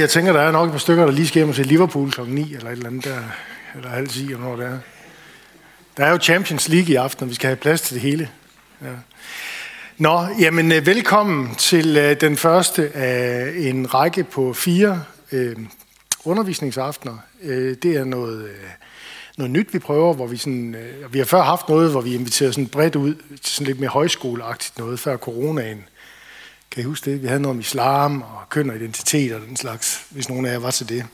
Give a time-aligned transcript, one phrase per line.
[0.00, 2.20] jeg tænker, der er nok et par stykker, der lige skal hjem til Liverpool kl.
[2.26, 3.18] 9 eller et eller andet der,
[3.74, 4.78] eller halv 10, eller når det er.
[5.96, 8.30] Der er jo Champions League i aften, og vi skal have plads til det hele.
[8.82, 8.86] Ja.
[9.98, 15.56] Nå, jamen øh, velkommen til øh, den første af en række på fire øh,
[16.24, 17.18] undervisningsaftener.
[17.42, 18.70] Øh, det er noget, øh,
[19.36, 22.14] noget nyt, vi prøver, hvor vi sådan, øh, vi har før haft noget, hvor vi
[22.14, 25.84] inviterer sådan bredt ud til sådan lidt mere højskoleagtigt noget før coronaen.
[26.76, 27.22] Kan I huske det?
[27.22, 30.52] Vi havde noget om islam og køn og identitet og den slags, hvis nogen af
[30.52, 31.06] jer var til det.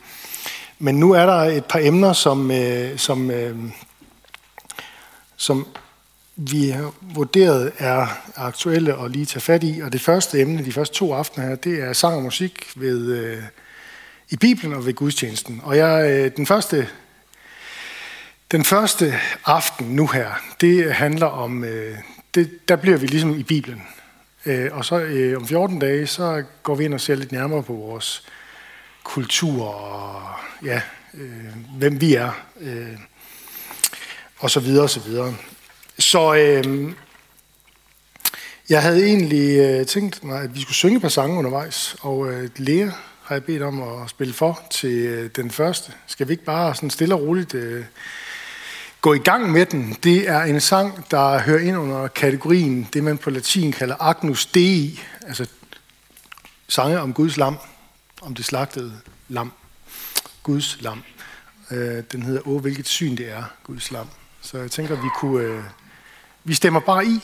[0.78, 3.56] Men nu er der et par emner, som, øh, som, øh,
[5.36, 5.66] som
[6.36, 8.06] vi har vurderet er
[8.36, 9.80] aktuelle og lige tage fat i.
[9.82, 13.12] Og det første emne, de første to aftener her, det er sang og musik ved,
[13.12, 13.42] øh,
[14.30, 15.60] i Bibelen og ved gudstjenesten.
[15.64, 16.88] Og jeg, øh, den, første,
[18.52, 21.98] den første aften nu her, det handler om, øh,
[22.34, 23.82] det, der bliver vi ligesom i Bibelen.
[24.46, 27.62] Øh, og så øh, om 14 dage, så går vi ind og ser lidt nærmere
[27.62, 28.26] på vores
[29.02, 30.22] kultur og
[30.64, 30.80] ja,
[31.14, 32.98] øh, hvem vi er, øh,
[34.38, 35.34] og så videre og så videre.
[35.98, 36.92] Så øh,
[38.68, 42.50] jeg havde egentlig øh, tænkt mig, at vi skulle synge på sange undervejs, og øh,
[42.56, 42.90] Lea
[43.22, 45.92] har jeg bedt om at spille for til øh, den første.
[46.06, 47.84] Skal vi ikke bare sådan stille og roligt øh,
[49.02, 49.92] gå i gang med den?
[49.92, 54.46] Det er en sang, der hører ind under kategorien, det man på latin kalder Agnus
[54.46, 55.50] Dei, altså
[56.68, 57.58] sange om Guds lam,
[58.22, 59.52] om det slagtede lam.
[60.42, 61.02] Guds lam.
[61.70, 64.08] Øh, den hedder Åh, hvilket syn det er, Guds lam.
[64.40, 65.42] Så jeg tænker, vi kunne...
[65.44, 65.64] Øh,
[66.44, 67.16] vi stemmer bare i,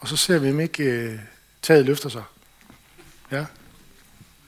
[0.00, 1.18] og så ser vi, om ikke øh,
[1.62, 2.24] taget løfter sig.
[3.30, 3.44] Ja.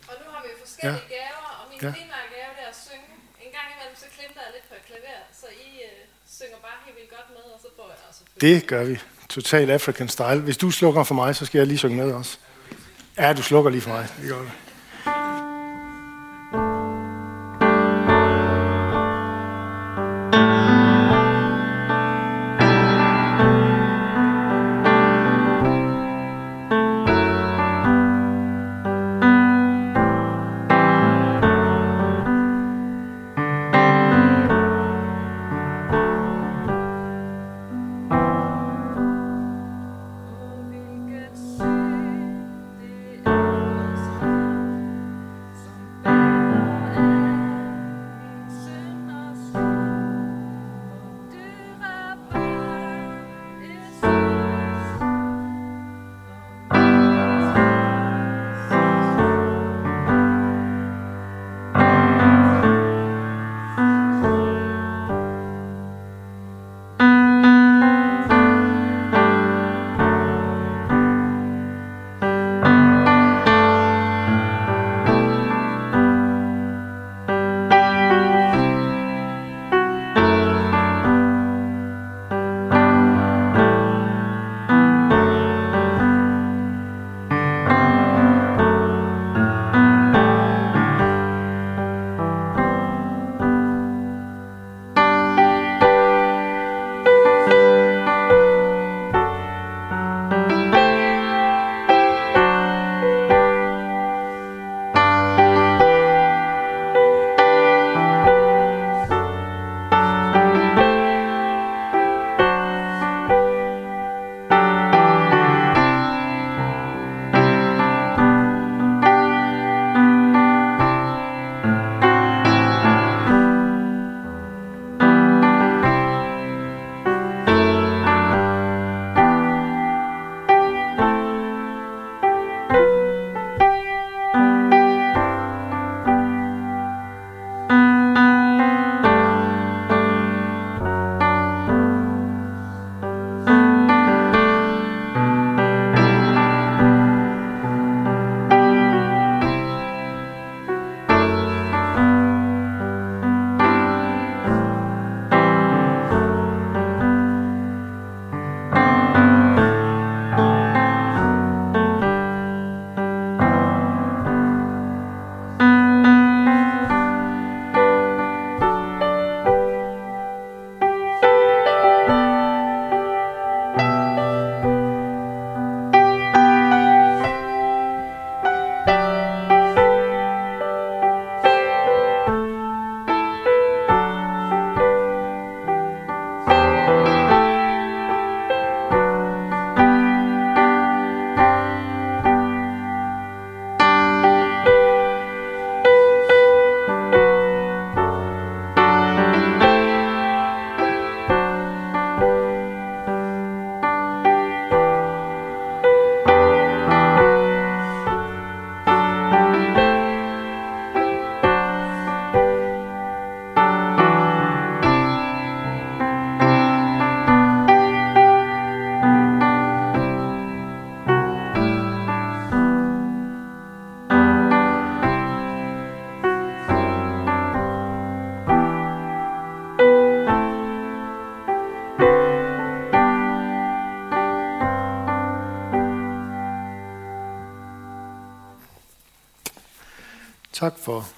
[0.08, 1.14] Og nu har vi jo forskellige ja.
[1.16, 1.86] gaver, og min Ja.
[1.86, 1.92] ja.
[1.98, 3.08] primære gave det er at synge.
[3.46, 6.02] En gang imellem så klimter jeg lidt på et klaver, så I øh,
[6.38, 8.31] synger bare helt vildt godt med, og så får jeg også selvfølgelig.
[8.42, 8.98] Det gør vi.
[9.28, 10.40] Total African style.
[10.40, 12.38] Hvis du slukker for mig, så skal jeg lige synge med også.
[13.18, 14.06] Ja, du slukker lige for mig.
[14.22, 14.50] Det gør det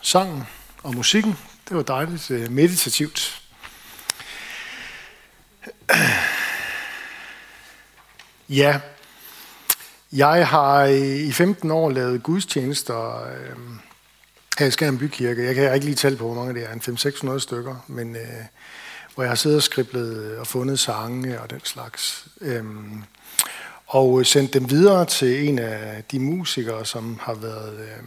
[0.05, 0.43] sangen
[0.83, 1.39] og musikken.
[1.69, 3.43] Det var dejligt øh, meditativt.
[8.49, 8.81] Ja,
[10.12, 13.56] jeg har i 15 år lavet gudstjenester øh,
[14.59, 15.45] her i Skærm Bykirke.
[15.45, 16.81] Jeg kan ikke lige tælle på, hvor mange det er, en
[17.35, 18.23] 500-600 stykker, men øh,
[19.15, 22.27] hvor jeg har siddet og skriblet og fundet sange og den slags.
[22.41, 22.65] Øh,
[23.87, 28.05] og sendt dem videre til en af de musikere, som har været, øh,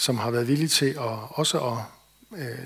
[0.00, 1.78] som har været villige til at, også at
[2.38, 2.58] øh,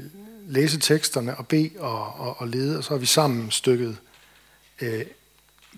[0.49, 3.97] læse teksterne og bede og, og, og lede, og så har vi sammen stykket
[4.81, 5.05] øh,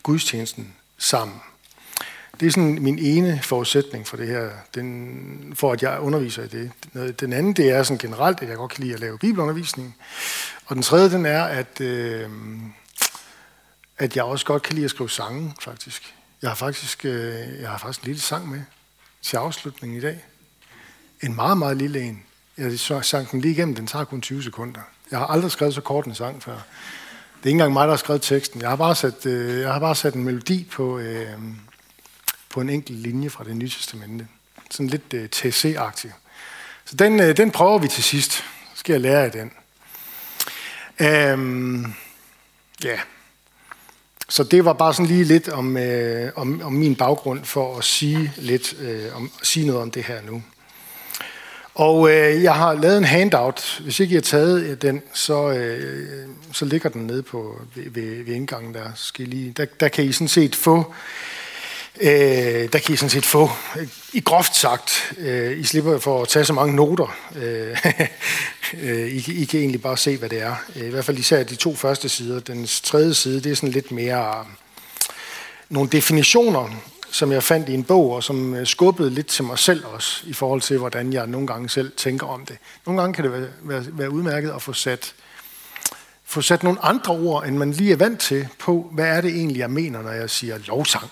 [0.03, 1.37] gudstjenesten sammen.
[2.41, 6.49] Det er sådan min ene forudsætning for det her, den, for at jeg underviser i
[6.49, 6.73] det.
[7.21, 9.97] Den anden, det er sådan generelt, at jeg godt kan lide at lave bibelundervisning.
[10.67, 12.31] Og den tredje, den er, at, øh,
[13.99, 16.15] at jeg også godt kan lide at skrive sange, faktisk.
[16.43, 18.63] Jeg har faktisk, øh, jeg har faktisk en lille sang med
[19.23, 20.25] til afslutningen i dag.
[21.23, 22.23] En meget, meget lille en.
[22.57, 24.81] Jeg sang den lige igennem, den tager kun 20 sekunder.
[25.11, 26.53] Jeg har aldrig skrevet så kort en sang før.
[26.53, 28.61] Det er ikke engang mig, der har skrevet teksten.
[28.61, 31.39] Jeg har bare sat, øh, jeg har bare sat en melodi på, øh,
[32.49, 34.29] på en enkelt linje fra det nye testamente.
[34.71, 36.13] Sådan lidt øh, TC-agtig.
[36.85, 38.33] Så den, øh, den prøver vi til sidst.
[38.33, 38.43] Så
[38.75, 39.53] skal jeg lære af den.
[41.01, 41.95] Øhm,
[42.85, 42.99] ja.
[44.29, 47.85] Så det var bare sådan lige lidt om, øh, om, om min baggrund for at
[47.85, 50.43] sige lidt øh, om, sige noget om det her nu.
[51.77, 53.81] Og øh, jeg har lavet en handout.
[53.83, 57.85] Hvis ikke I har taget øh, den, så, øh, så ligger den nede på, ved,
[57.91, 58.91] ved, ved indgangen der.
[58.95, 59.67] Skal I lige, der.
[59.81, 60.95] Der kan I sådan set få
[62.01, 66.23] Øh, der kan I sådan set få, øh, i groft sagt, øh, I slipper for
[66.23, 67.17] at tage så mange noter.
[67.37, 67.77] Øh,
[68.83, 70.55] øh, I, I kan egentlig bare se, hvad det er.
[70.77, 72.41] Øh, I hvert fald især de to første sider.
[72.41, 74.47] Den tredje side, det er sådan lidt mere
[75.69, 76.83] nogle definitioner,
[77.17, 80.23] som jeg fandt i en bog, og som øh, skubbede lidt til mig selv også,
[80.27, 82.59] i forhold til, hvordan jeg nogle gange selv tænker om det.
[82.87, 85.15] Nogle gange kan det være, være, være udmærket at få sat,
[86.25, 89.31] få sat nogle andre ord, end man lige er vant til, på, hvad er det
[89.31, 91.11] egentlig, jeg mener, når jeg siger lovsang.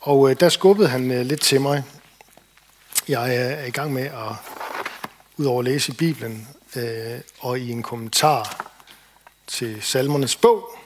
[0.00, 1.82] Og øh, der skubbede han øh, lidt til mig.
[3.08, 4.36] Jeg øh, er i gang med at,
[5.36, 8.70] udover at læse i Bibelen, øh, og i en kommentar
[9.46, 10.83] til salmernes bog,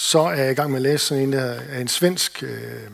[0.00, 2.90] så er jeg i gang med at læse sådan en der af en svensk øh,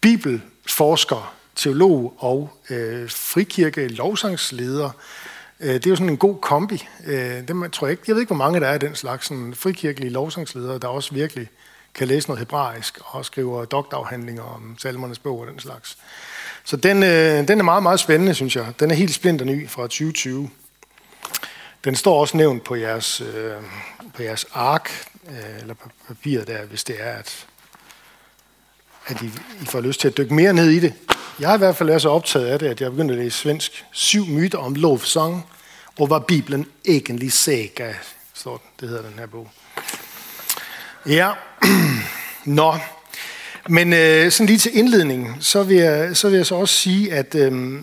[0.00, 4.90] bibelforsker, teolog og øh, frikirke lovsangsleder.
[5.60, 6.88] Øh, det er jo sådan en god kombi.
[7.06, 9.26] Øh, dem, tror jeg, ikke, jeg ved ikke, hvor mange der er af den slags
[9.26, 11.48] sådan frikirkelige lovsangsledere, der også virkelig
[11.94, 15.98] kan læse noget hebraisk og skriver doktorafhandlinger om salmernes bog og den slags.
[16.64, 18.66] Så den, øh, den er meget, meget spændende, synes jeg.
[18.80, 20.50] Den er helt splinter ny fra 2020.
[21.84, 23.52] Den står også nævnt på jeres, øh,
[24.14, 24.90] på jeres ark,
[25.28, 25.74] øh, eller
[26.08, 27.46] papiret der, hvis det er, at,
[29.06, 29.26] at I,
[29.62, 30.94] I får lyst til at dykke mere ned i det.
[31.40, 33.38] Jeg har i hvert fald været så optaget af det, at jeg begyndte at læse
[33.38, 33.84] svensk.
[33.92, 35.46] Syv myter om lovsang,
[35.98, 37.92] og hvad Bibelen egentlig siger,
[38.34, 38.66] står den.
[38.80, 39.50] Det hedder den her bog.
[41.06, 41.32] Ja,
[42.44, 42.74] nå.
[43.68, 47.12] Men øh, sådan lige til indledningen, så vil jeg så, vil jeg så også sige,
[47.12, 47.80] at øh,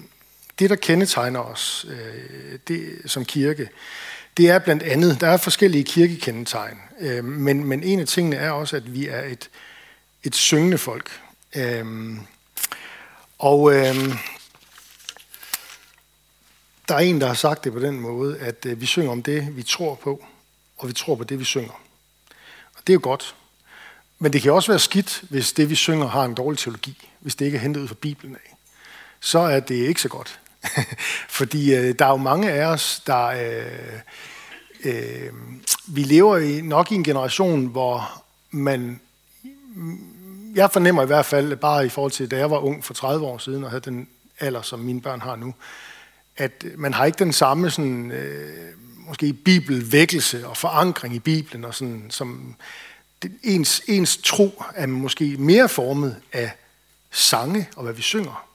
[0.59, 3.69] det, der kendetegner os øh, det, som kirke,
[4.37, 8.51] det er blandt andet, der er forskellige kirkekendetegn, øh, men, men en af tingene er
[8.51, 9.49] også, at vi er et,
[10.23, 11.21] et syngende folk.
[11.55, 11.85] Øh,
[13.39, 13.95] og øh,
[16.87, 19.23] der er en, der har sagt det på den måde, at øh, vi synger om
[19.23, 20.25] det, vi tror på,
[20.77, 21.81] og vi tror på det, vi synger.
[22.73, 23.35] Og Det er jo godt.
[24.19, 27.09] Men det kan også være skidt, hvis det, vi synger, har en dårlig teologi.
[27.19, 28.55] Hvis det ikke er hentet ud fra Bibelen af.
[29.19, 30.39] Så er det ikke så godt.
[31.29, 33.25] Fordi øh, der er jo mange af os, der...
[33.25, 33.99] Øh,
[34.83, 35.29] øh,
[35.87, 38.99] vi lever i, nok i en generation, hvor man...
[40.55, 43.25] Jeg fornemmer i hvert fald, bare i forhold til, da jeg var ung for 30
[43.25, 44.07] år siden, og havde den
[44.39, 45.53] alder, som mine børn har nu,
[46.37, 48.73] at man har ikke den samme sådan, øh,
[49.07, 52.55] måske bibelvækkelse og forankring i Bibelen, og sådan, som
[53.43, 56.51] ens, ens tro er måske mere formet af
[57.11, 58.47] sange og hvad vi synger,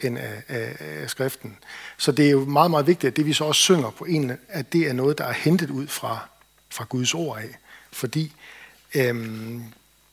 [0.00, 1.56] end af, af, af skriften.
[1.96, 4.32] Så det er jo meget, meget vigtigt, at det vi så også synger på en,
[4.48, 6.28] at det er noget, der er hentet ud fra,
[6.70, 7.58] fra Guds ord af.
[7.92, 8.32] Fordi
[8.94, 9.62] øhm,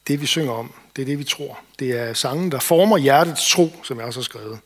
[0.08, 1.60] det vi synger om, det er det vi tror.
[1.80, 4.60] Det er sangen, der former hjertets tro, som jeg også har skrevet.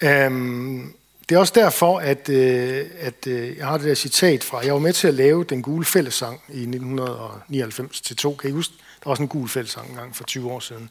[0.00, 0.94] Øhm,
[1.28, 4.72] det er også derfor, at, øh, at øh, jeg har det der citat fra, jeg
[4.72, 8.74] var med til at lave den gule fællessang i 1999 til 2, Kan I huske?
[8.78, 10.90] Der var også en gul fællessang engang for 20 år siden.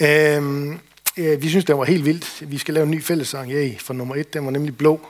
[0.00, 0.80] Øhm,
[1.16, 2.50] øh, vi synes, den var helt vildt.
[2.50, 5.06] Vi skal lave en ny fællessang, yay, for nummer et, den var nemlig blå.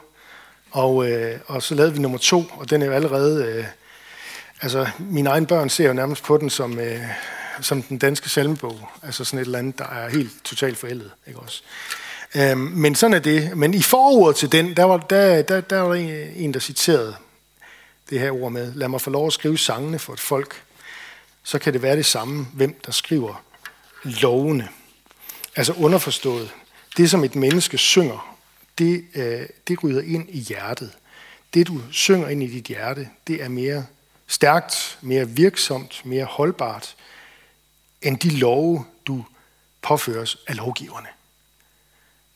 [0.71, 3.45] Og, øh, og så lavede vi nummer to, og den er jo allerede...
[3.45, 3.65] Øh,
[4.61, 7.01] altså, mine egne børn ser jo nærmest på den som, øh,
[7.61, 8.89] som den danske salmebog.
[9.03, 11.63] Altså sådan et eller andet, der er helt totalt forældet, ikke også?
[12.35, 13.57] Øh, men sådan er det.
[13.57, 17.17] Men i forordet til den, der var der, der, der var en, en, der citerede
[18.11, 20.63] det her ord med, lad mig få lov at skrive sangene for et folk,
[21.43, 23.45] så kan det være det samme, hvem der skriver
[24.05, 24.69] lovene.
[25.57, 26.51] Altså underforstået.
[26.97, 28.37] Det, som et menneske synger,
[28.79, 30.93] det, øh, det ryder ind i hjertet.
[31.55, 33.87] Det, du synger ind i dit hjerte, det er mere
[34.27, 36.97] stærkt, mere virksomt, mere holdbart,
[38.03, 39.25] end de love, du
[39.83, 41.09] påføres af lovgiverne.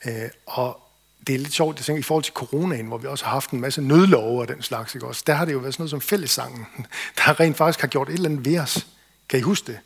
[0.06, 0.80] Øh, og
[1.26, 3.50] det er lidt sjovt, jeg tænker, i forhold til coronaen, hvor vi også har haft
[3.50, 5.22] en masse nødlove og den slags, ikke også?
[5.26, 6.66] der har det jo været sådan noget som fællessangen,
[7.18, 8.86] der rent faktisk har gjort et eller andet ved os.
[9.28, 9.78] Kan I huske det?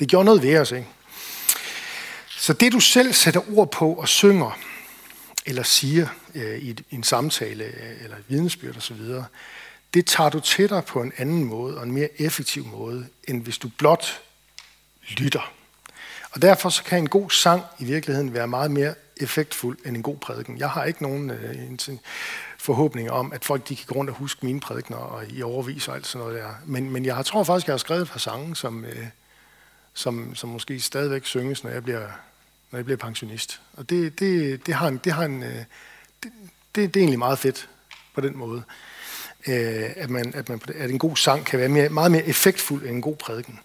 [0.00, 0.88] Det gjorde noget ved os, ikke?
[2.42, 4.58] Så det, du selv sætter ord på og synger,
[5.46, 9.00] eller siger øh, i en samtale, øh, eller et vidensbyrd osv.,
[9.94, 13.42] det tager du til dig på en anden måde, og en mere effektiv måde, end
[13.42, 14.22] hvis du blot
[15.08, 15.52] lytter.
[16.30, 20.02] Og derfor så kan en god sang i virkeligheden være meget mere effektfuld end en
[20.02, 20.58] god prædiken.
[20.58, 21.98] Jeg har ikke nogen øh,
[22.58, 25.88] forhåbning om, at folk de kan gå rundt og huske mine prædikner og i overvis
[25.88, 26.50] og alt sådan noget der.
[26.64, 29.06] Men, men jeg tror faktisk, jeg har skrevet et par sange, som, øh,
[29.94, 32.08] som, som måske stadigvæk synges, når jeg bliver,
[32.72, 33.60] når jeg bliver pensionist.
[33.72, 35.64] Og det, det, det har en, det, har en øh,
[36.22, 36.32] det,
[36.74, 37.68] det, det er egentlig meget fedt
[38.14, 38.62] på den måde.
[39.46, 42.82] Øh, at, man, at, man, at en god sang kan være mere, meget mere effektfuld
[42.82, 43.60] end en god prædiken.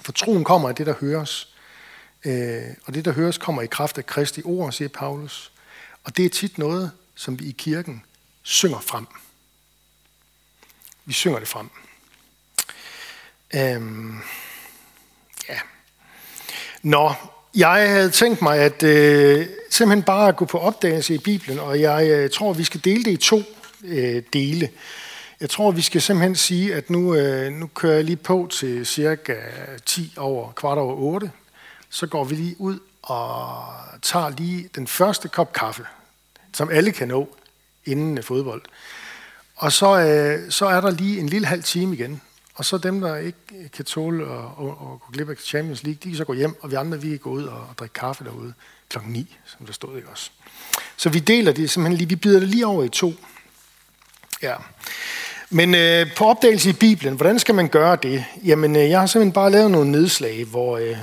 [0.00, 1.54] For troen kommer af det, der høres.
[2.24, 5.52] Øh, og det, der høres, kommer i kraft af Kristi ord, siger Paulus.
[6.04, 8.04] Og det er tit noget, som vi i kirken
[8.42, 9.06] synger frem.
[11.04, 11.70] Vi synger det frem.
[13.54, 14.18] Øhm,
[15.48, 15.58] ja.
[16.82, 17.14] Nå,
[17.54, 22.08] jeg havde tænkt mig at øh, simpelthen bare gå på opdagelse i Bibelen, og jeg
[22.10, 23.42] øh, tror, vi skal dele det i to
[23.84, 24.68] øh, dele.
[25.40, 28.86] Jeg tror, vi skal simpelthen sige, at nu, øh, nu kører jeg lige på til
[28.86, 29.34] cirka
[29.86, 31.30] 10 over, kvart over 8,
[31.90, 33.64] så går vi lige ud og
[34.02, 35.82] tager lige den første kop kaffe,
[36.54, 37.36] som alle kan nå
[37.84, 38.62] inden fodbold.
[39.56, 42.20] Og så, øh, så er der lige en lille halv time igen.
[42.54, 43.38] Og så dem, der ikke
[43.72, 46.56] kan tåle at, at, at gå glip af Champions League, de kan så gå hjem,
[46.60, 48.54] og vi andre, vi kan gå ud og, og drikke kaffe derude
[48.88, 50.30] klokken 9, som der stod ikke også.
[50.96, 53.12] Så vi deler det simpelthen lige, vi bider det lige over i to.
[54.42, 54.54] Ja.
[55.50, 58.24] Men øh, på opdagelse i Bibelen, hvordan skal man gøre det?
[58.44, 60.96] Jamen, øh, jeg har simpelthen bare lavet nogle nedslag, hvor, øh,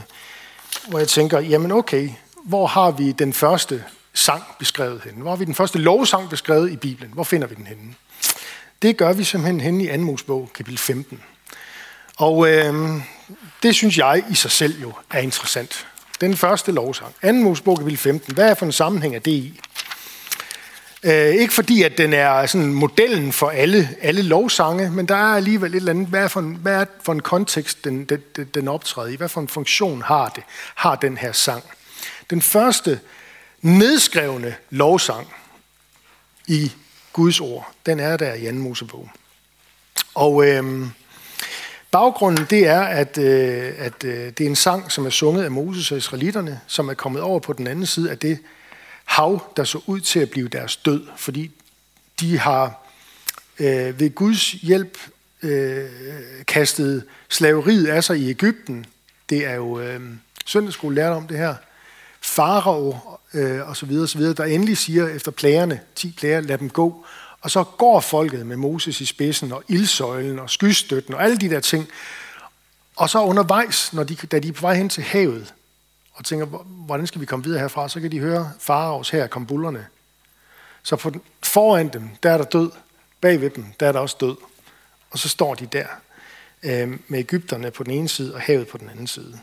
[0.87, 2.09] hvor jeg tænker, jamen okay,
[2.43, 5.21] hvor har vi den første sang beskrevet henne?
[5.21, 7.11] Hvor har vi den første lovsang beskrevet i Bibelen?
[7.13, 7.95] Hvor finder vi den henne?
[8.81, 9.97] Det gør vi simpelthen henne i 2.
[9.97, 11.21] Mosebog, kapitel 15.
[12.21, 13.01] Og øh,
[13.63, 15.87] det synes jeg i sig selv jo er interessant.
[16.21, 17.15] Den første lovsang.
[17.21, 17.31] 2.
[17.31, 18.33] Mosebog, kapitel 15.
[18.33, 19.59] Hvad er for en sammenhæng af det i?
[21.03, 25.35] Øh, ikke fordi, at den er sådan modellen for alle, alle lovsange, men der er
[25.35, 28.21] alligevel et eller andet, hvad er for en, hvad er for en kontekst, den, den,
[28.53, 29.15] den optræder i?
[29.15, 30.43] Hvad for en funktion har det,
[30.75, 31.63] har den her sang?
[32.29, 32.99] Den første
[33.61, 35.33] nedskrevne lovsang
[36.47, 36.71] i
[37.13, 38.51] Guds ord, den er der i 2.
[38.51, 39.09] Mosebog.
[40.15, 40.87] Og øh,
[41.91, 45.51] baggrunden det er, at, øh, at øh, det er en sang, som er sunget af
[45.51, 48.39] Moses og israelitterne, som er kommet over på den anden side af det
[49.05, 51.51] hav, der så ud til at blive deres død, fordi
[52.19, 52.87] de har
[53.59, 54.97] øh, ved Guds hjælp
[55.41, 55.89] øh,
[56.47, 58.85] kastet slaveriet af sig i Ægypten.
[59.29, 60.01] Det er jo øh,
[60.45, 61.55] søndagsskole lært om det her.
[62.21, 62.99] Farao
[63.33, 66.57] øh, og så videre, og så videre, der endelig siger efter plagerne, 10 plager, lad
[66.57, 67.05] dem gå.
[67.41, 71.49] Og så går folket med Moses i spidsen, og ildsøjlen, og skystøtten, og alle de
[71.49, 71.87] der ting.
[72.95, 75.53] Og så undervejs, når de, da de er på vej hen til havet,
[76.13, 76.45] og tænker,
[76.85, 79.87] hvordan skal vi komme videre herfra, så kan de høre faraos her kom bullerne.
[80.83, 82.71] Så på den, foran dem, der er der død.
[83.21, 84.35] Bagved dem, der er der også død.
[85.11, 85.85] Og så står de der
[86.63, 89.39] øh, med Ægypterne på den ene side og havet på den anden side.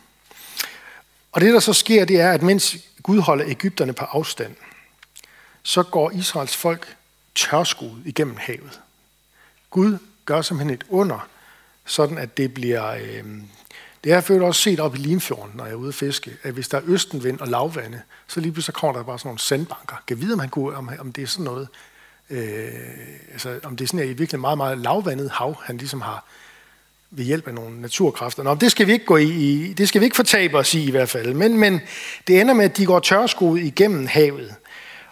[1.33, 4.55] Og det, der så sker, det er, at mens Gud holder Ægypterne på afstand,
[5.63, 6.97] så går Israels folk
[7.39, 8.81] tørskud igennem havet.
[9.71, 11.29] Gud gør simpelthen et under,
[11.87, 13.25] sådan at det bliver, øh,
[14.05, 16.53] det har jeg også set op i Limfjorden, når jeg er ude at fiske, at
[16.53, 19.97] hvis der er østenvind og lavvande, så lige pludselig kommer der bare sådan nogle sandbanker.
[20.07, 21.69] Kan vide, om, han kunne, om, om det er sådan noget,
[22.31, 22.69] øh,
[23.33, 26.25] altså om det er sådan et virkelig meget, meget lavvandet hav, han ligesom har
[27.11, 28.43] ved hjælp af nogle naturkræfter.
[28.43, 30.91] Nå, det skal vi ikke gå i, det skal vi ikke fortabe os i i
[30.91, 31.35] hvert fald.
[31.35, 31.81] Men, men
[32.27, 34.55] det ender med, at de går tørskoet igennem havet.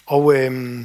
[0.06, 0.84] Og øh,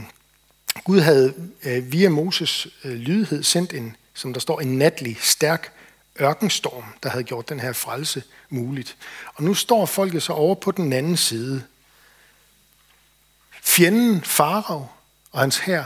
[0.83, 5.73] Gud havde øh, via Moses øh, lydighed sendt en, som der står, en natlig, stærk
[6.21, 8.97] ørkenstorm, der havde gjort den her frelse muligt.
[9.35, 11.63] Og nu står folket så over på den anden side.
[13.63, 14.87] Fjenden, Farag
[15.31, 15.83] og hans hær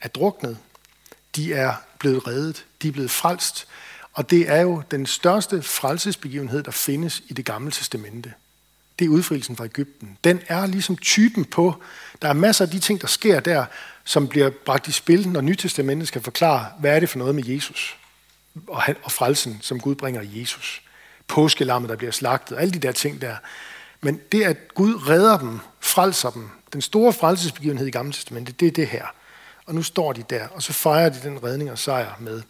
[0.00, 0.58] er druknet.
[1.36, 2.66] De er blevet reddet.
[2.82, 3.66] De er blevet frelst.
[4.12, 8.34] Og det er jo den største frelsesbegivenhed, der findes i det gamle testamente
[9.00, 10.18] det er udfrielsen fra Ægypten.
[10.24, 11.82] Den er ligesom typen på,
[12.22, 13.64] der er masser af de ting, der sker der,
[14.04, 17.44] som bliver bragt i spil, når Nytestamentet skal forklare, hvad er det for noget med
[17.46, 17.96] Jesus
[18.66, 20.82] og, han, og frelsen, som Gud bringer i Jesus.
[21.28, 23.36] Påskelammet, der bliver slagtet, alle de der ting der.
[24.00, 28.68] Men det, at Gud redder dem, frelser dem, den store frelsesbegivenhed i Gamle Testamentet, det
[28.68, 29.06] er det her.
[29.66, 32.42] Og nu står de der, og så fejrer de den redning og sejr med,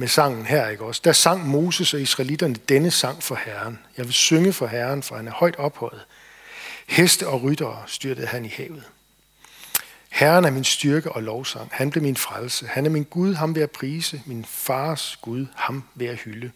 [0.00, 1.00] med sangen her, ikke også?
[1.04, 3.78] Der sang Moses og israelitterne denne sang for Herren.
[3.96, 6.00] Jeg vil synge for Herren, for han er højt ophøjet.
[6.88, 8.82] Heste og ryttere styrtede han i havet.
[10.08, 11.68] Herren er min styrke og lovsang.
[11.72, 12.66] Han blev min frelse.
[12.66, 14.22] Han er min Gud, ham vil jeg prise.
[14.26, 16.50] Min fars Gud, ham vil jeg hylde.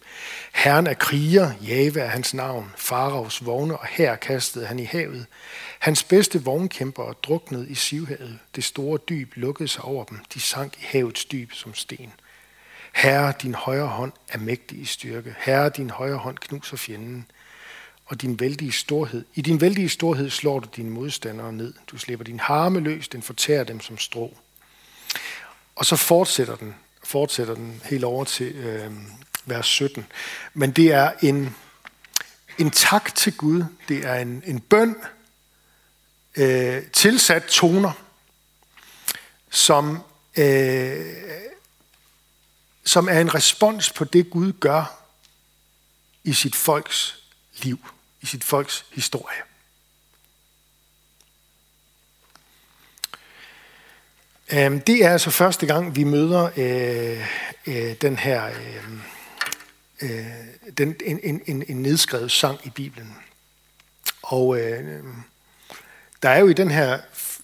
[0.53, 2.73] Herren er kriger, Jave er hans navn.
[2.77, 5.27] Faraos vogne og her kastede han i havet.
[5.79, 8.39] Hans bedste vognkæmper druknede i sivhavet.
[8.57, 10.19] Det store dyb lukkede sig over dem.
[10.35, 12.13] De sank i havets dyb som sten.
[12.95, 15.35] Herre, din højre hånd er mægtig i styrke.
[15.39, 17.27] Herre, din højre hånd knuser fjenden
[18.05, 19.25] og din vældige storhed.
[19.35, 21.75] I din vældige storhed slår du dine modstandere ned.
[21.87, 24.37] Du slipper din harme løs, den fortærer dem som strå.
[25.77, 26.75] Og så fortsætter den,
[27.05, 28.93] fortsætter den helt over til øh,
[29.45, 30.07] vers 17.
[30.55, 31.57] Men det er en,
[32.59, 33.65] en tak til Gud.
[33.89, 34.97] Det er en, en bøn,
[36.37, 37.93] øh, tilsat toner,
[39.51, 40.03] som,
[40.39, 41.25] øh,
[42.85, 45.05] som er en respons på det, Gud gør
[46.25, 47.25] i sit folks
[47.63, 47.79] liv,
[48.21, 49.43] i sit folks historie.
[54.53, 57.29] Øhm, det er altså første gang, vi møder øh,
[57.67, 58.93] øh, den her øh,
[60.03, 60.27] øh
[60.79, 63.17] den, en, en, en nedskrevet sang i Bibelen.
[64.23, 65.05] Og øh,
[66.23, 66.99] der er jo i den her,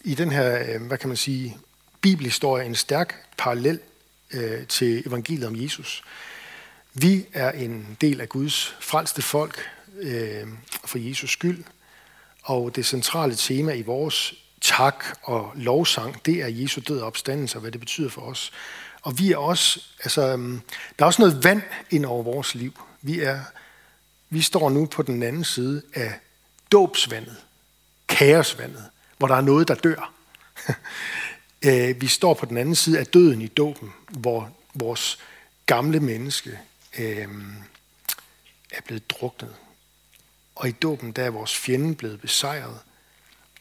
[0.04, 1.56] i den her øh, hvad kan man sige,
[2.00, 3.80] bibelhistorie en stærk parallel
[4.32, 6.02] øh, til evangeliet om Jesus.
[6.94, 9.60] Vi er en del af Guds frelste folk,
[10.00, 10.46] øh,
[10.84, 11.64] for Jesus skyld.
[12.42, 17.56] Og det centrale tema i vores tak og lovsang, det er Jesu død og opstandelse,
[17.56, 18.52] og hvad det betyder for os.
[19.02, 20.60] Og vi er også, altså, øhm,
[20.98, 22.80] der er også noget vand ind over vores liv.
[23.02, 23.40] Vi, er,
[24.30, 26.12] vi står nu på den anden side af
[26.72, 27.36] dåbsvandet,
[28.08, 28.84] kaosvandet,
[29.18, 30.12] hvor der er noget, der dør.
[31.64, 35.18] Øh, vi står på den anden side af døden i dåben, hvor vores
[35.66, 36.58] gamle menneske
[36.98, 37.28] øh,
[38.70, 39.54] er blevet druknet.
[40.54, 42.78] Og i dåben, der er vores fjende blevet besejret,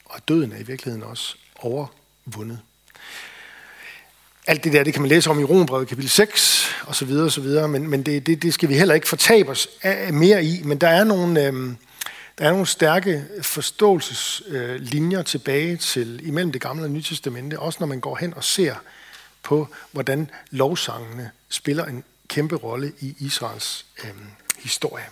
[0.06, 2.60] og døden er i virkeligheden også overvundet.
[4.48, 7.26] Alt det der, det kan man læse om i Rombrevet kapitel 6, og så videre,
[7.26, 10.14] og så videre, men, men det, det, det skal vi heller ikke fortabe os af,
[10.14, 10.64] mere i.
[10.64, 11.74] Men der er nogle, øh,
[12.40, 17.88] der er nogle stærke forståelseslinjer tilbage til imellem det gamle og nye testamente, også når
[17.88, 18.76] man går hen og ser
[19.44, 24.10] på, hvordan lovsangene spiller en kæmpe rolle i Israels øh,
[24.60, 25.04] historie.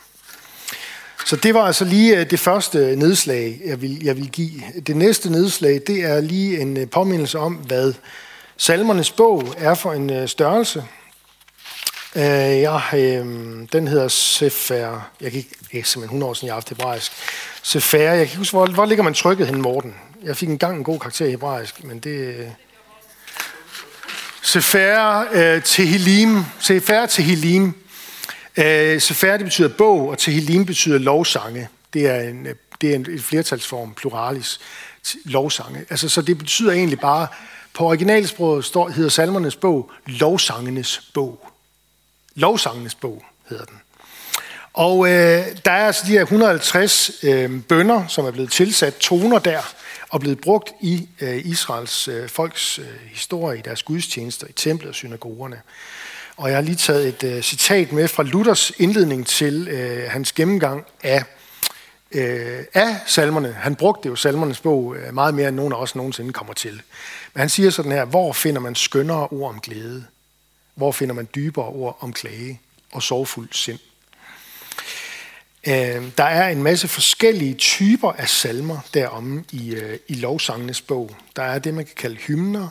[1.25, 4.51] Så det var altså lige øh, det første nedslag, jeg vil, jeg vil give.
[4.87, 7.93] Det næste nedslag, det er lige en øh, påmindelse om, hvad
[8.57, 10.83] salmernes bog er for en øh, størrelse
[12.17, 13.25] øh, ja, øh,
[13.73, 15.11] den hedder Sefer.
[15.21, 17.11] Jeg kan ikke, eh, simpelthen 100 år siden, jeg har haft hebraisk.
[17.63, 19.95] Sefer, jeg kan ikke huske, hvor, hvor ligger man trykket hen, Morten?
[20.23, 22.51] Jeg fik engang en god karakter i hebraisk, men det...
[24.41, 26.43] Sefer øh, til Hilim.
[26.59, 27.73] Sefer til Hilim.
[28.57, 31.69] Øh, Sefer, øh, det betyder bog, og Tehillim betyder lovsange.
[31.93, 34.59] Det er en, øh, det er en flertalsform, pluralis,
[35.25, 35.79] lovsange.
[35.89, 37.27] Altså, så det betyder egentlig bare,
[37.73, 41.46] på originalsproget står, hedder salmernes bog, lovsangenes bog.
[42.37, 43.81] Lovsangenes bog hedder den.
[44.73, 49.39] Og øh, der er altså de her 150 øh, bønder, som er blevet tilsat toner
[49.39, 49.61] der,
[50.09, 54.89] og blevet brugt i øh, Israels øh, folks øh, historie, i deres gudstjenester, i templet
[54.89, 55.61] og synagogerne.
[56.37, 60.31] Og jeg har lige taget et øh, citat med fra Luthers indledning til øh, hans
[60.31, 61.23] gennemgang af,
[62.11, 63.53] øh, af salmerne.
[63.53, 66.81] Han brugte jo salmernes bog øh, meget mere, end nogen af os nogensinde kommer til.
[67.33, 70.05] Men han siger sådan her, hvor finder man skønnere ord om glæde?
[70.77, 72.61] Hvor finder man dybere ord om klage
[72.91, 73.79] og sorgfuld sind?
[75.67, 81.15] Øh, der er en masse forskellige typer af salmer derom i, øh, i lovsangenes bog.
[81.35, 82.69] Der er det, man kan kalde hymner.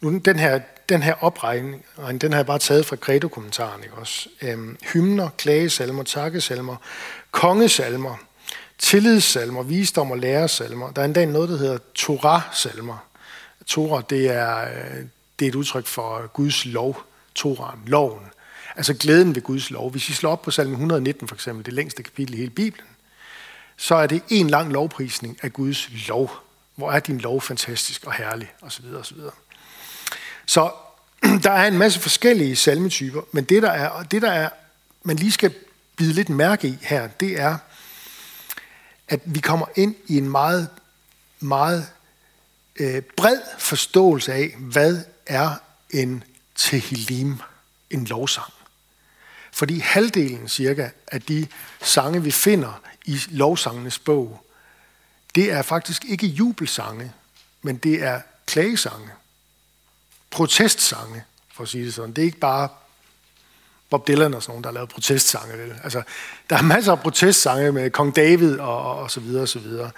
[0.00, 1.84] Nu, den her den her opregning,
[2.20, 4.28] den har jeg bare taget fra Credo-kommentaren, ikke også?
[4.42, 6.76] Øhm, hymner, klagesalmer, takkesalmer,
[7.30, 8.16] kongesalmer,
[8.78, 10.90] tillidssalmer, visdom og læresalmer.
[10.90, 13.04] Der er endda noget, der hedder Torah-salmer.
[13.66, 15.04] Torah, det er, øh,
[15.38, 17.02] det er et udtryk for Guds lov,
[17.34, 18.26] Toran, loven.
[18.76, 19.90] Altså glæden ved Guds lov.
[19.90, 22.86] Hvis I slår op på salme 119 for eksempel, det længste kapitel i hele Bibelen,
[23.76, 26.30] så er det en lang lovprisning af Guds lov.
[26.74, 28.84] Hvor er din lov fantastisk og herlig, osv.
[28.94, 29.18] osv.
[30.46, 30.70] Så
[31.44, 34.48] der er en masse forskellige salmetyper, men det der er, og det der er,
[35.02, 35.54] man lige skal
[35.96, 37.56] bide lidt mærke i her, det er,
[39.08, 40.68] at vi kommer ind i en meget,
[41.40, 41.86] meget
[42.76, 45.54] øh, bred forståelse af, hvad er
[45.90, 46.24] en
[46.60, 47.40] tehilim,
[47.90, 48.52] en lovsang.
[49.52, 51.46] Fordi halvdelen cirka af de
[51.82, 54.46] sange, vi finder i lovsangenes bog,
[55.34, 57.12] det er faktisk ikke jubelsange,
[57.62, 59.08] men det er klagesange.
[60.30, 62.12] Protestsange, for at sige det sådan.
[62.12, 62.68] Det er ikke bare
[63.90, 65.58] Bob Dylan og sådan nogen, der har lavet protestsange.
[65.58, 65.80] Vel?
[65.82, 66.02] Altså,
[66.50, 69.90] der er masser af protestsange med Kong David og, og så videre og så videre.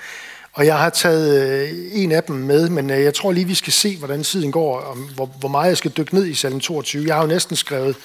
[0.53, 3.55] Og jeg har taget øh, en af dem med, men øh, jeg tror lige, vi
[3.55, 7.07] skal se, hvordan tiden går, og hvor, meget jeg skal dykke ned i salm 22.
[7.07, 7.97] Jeg har jo næsten skrevet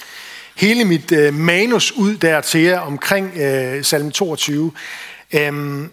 [0.56, 4.72] hele mit øh, manus ud der til jer omkring øh, 22.
[5.34, 5.92] Øhm,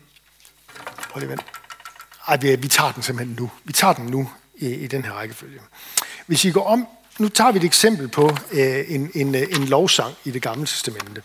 [1.11, 1.45] prøv lige vent.
[2.29, 3.51] Ej, vi, vi tager den simpelthen nu.
[3.65, 5.61] Vi tager den nu i, i den her rækkefølge.
[6.27, 6.87] Hvis I går om,
[7.19, 11.23] nu tager vi et eksempel på øh, en, en, en lovsang i det gamle testamente.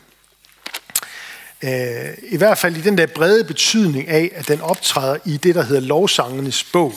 [1.64, 5.56] Øh, I hvert fald i den der brede betydning af, at den optræder i det,
[5.56, 6.94] der hedder lovsangernes bog.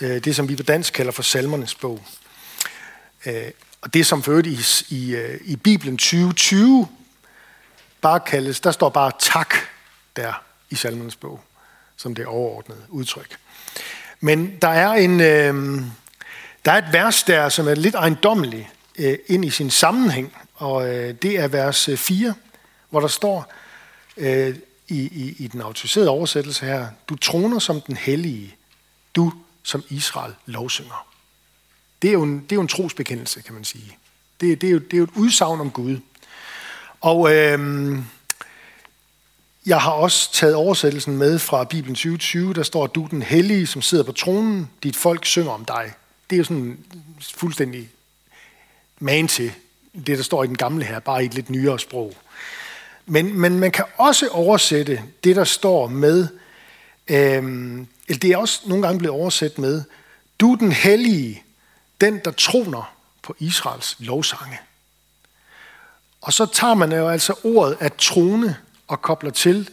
[0.00, 2.04] Øh, det, som vi på dansk kalder for salmernes bog.
[3.26, 4.58] Øh, og det, som for i,
[4.88, 6.88] i, øh, i Bibelen 2020
[8.00, 9.54] bare kaldes, der står bare tak
[10.16, 11.40] der i salmernes bog,
[11.96, 13.36] som det overordnede udtryk.
[14.20, 15.20] Men der er en...
[15.20, 15.82] Øh,
[16.64, 20.88] der er et vers der, som er lidt ejendommelig øh, ind i sin sammenhæng, og
[20.88, 22.34] øh, det er vers øh, 4,
[22.92, 23.52] hvor der står
[24.16, 24.56] øh,
[24.88, 28.54] i, i, i den autoriserede oversættelse her, du troner som den hellige,
[29.14, 31.06] du som Israel lovsynger.
[32.02, 33.96] Det er jo en, det er jo en trosbekendelse, kan man sige.
[34.40, 35.98] Det, det, er, jo, det er jo et udsagn om Gud.
[37.00, 37.98] Og øh,
[39.66, 43.82] jeg har også taget oversættelsen med fra Bibelen 2020, der står, du den hellige, som
[43.82, 45.92] sidder på tronen, dit folk synger om dig.
[46.30, 46.78] Det er jo sådan
[47.34, 47.88] fuldstændig
[48.98, 49.52] man til
[50.06, 52.14] det, der står i den gamle her, bare i et lidt nyere sprog.
[53.06, 56.28] Men, men man kan også oversætte det, der står med,
[57.08, 57.42] øh,
[58.08, 59.82] eller det er også nogle gange blevet oversat med,
[60.40, 61.42] du den hellige,
[62.00, 64.58] den der troner på Israels lovsange.
[66.20, 68.56] Og så tager man jo altså ordet at trone
[68.88, 69.70] og kobler til,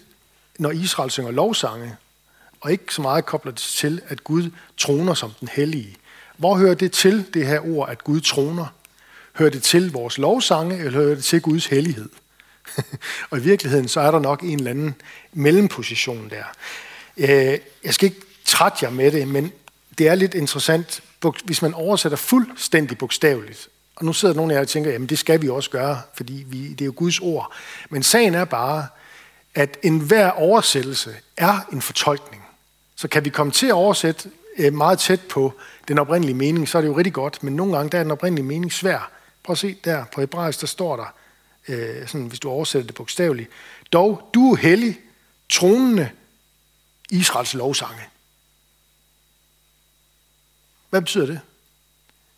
[0.60, 1.96] når Israel synger lovsange,
[2.62, 5.96] og ikke så meget kobler det til, at Gud troner som den hellige.
[6.38, 8.66] Hvor hører det til, det her ord, at Gud troner?
[9.36, 12.10] Hører det til vores lovsange, eller hører det til Guds hellighed?
[13.30, 14.96] og i virkeligheden, så er der nok en eller anden
[15.34, 16.44] mellemposition der.
[17.18, 19.52] Øh, jeg skal ikke trætte jer med det, men
[19.98, 21.04] det er lidt interessant,
[21.44, 23.70] hvis man oversætter fuldstændig bogstaveligt.
[23.96, 26.44] Og nu sidder nogle af jer og tænker, jamen det skal vi også gøre, fordi
[26.48, 27.54] vi, det er jo Guds ord.
[27.90, 28.88] Men sagen er bare,
[29.56, 32.44] at enhver oversættelse er en fortolkning.
[32.96, 35.54] Så kan vi komme til at oversætte øh, meget tæt på
[35.88, 38.12] den oprindelige mening, så er det jo rigtig godt, men nogle gange der er den
[38.12, 39.12] oprindelige mening svær.
[39.44, 41.14] Prøv at se der, på hebraisk, der står der,
[41.70, 43.50] øh, sådan, hvis du oversætter det bogstaveligt,
[43.94, 45.00] dog, du er hellig,
[45.50, 46.10] tronende
[47.10, 48.02] Israels lovsange.
[50.90, 51.40] Hvad betyder det?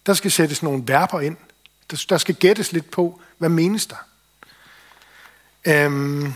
[0.05, 1.37] Der skal sættes nogle verber ind.
[2.09, 4.07] Der skal gættes lidt på, hvad menes der?
[5.65, 6.33] Øhm,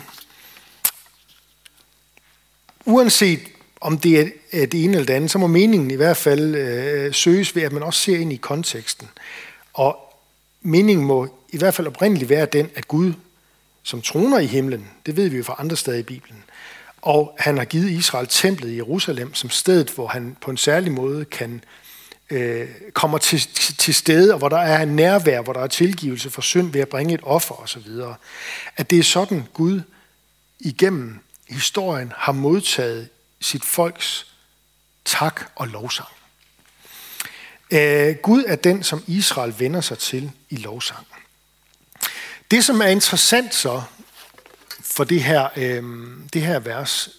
[2.86, 3.40] uanset
[3.82, 4.20] om det
[4.52, 7.64] er det ene eller det andet, så må meningen i hvert fald øh, søges ved,
[7.64, 9.10] at man også ser ind i konteksten.
[9.74, 10.05] Og
[10.66, 13.14] meningen må i hvert fald oprindeligt være den, at Gud,
[13.84, 16.44] som troner i himlen, det ved vi jo fra andre steder i Bibelen,
[17.02, 20.92] og han har givet Israel templet i Jerusalem som stedet, hvor han på en særlig
[20.92, 21.64] måde kan
[22.30, 23.40] øh, kommer til,
[23.78, 26.82] til stede, og hvor der er en nærvær, hvor der er tilgivelse for synd ved
[26.82, 27.88] at bringe et offer osv.
[28.78, 29.82] At det er sådan, Gud
[30.60, 33.10] igennem historien har modtaget
[33.42, 34.28] sit folks
[35.06, 36.15] tak og lovsang.
[37.76, 41.06] Øh, Gud er den, som Israel vender sig til i lovsangen.
[42.52, 43.82] Det, som er interessant så
[44.82, 45.84] for det her, øh,
[46.34, 47.10] det her vers,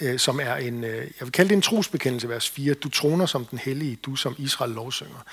[0.00, 3.26] øh, som er en, øh, jeg vil kalde det en trosbekendelse, vers 4, du troner
[3.26, 5.24] som den hellige, du som Israel lovsynger.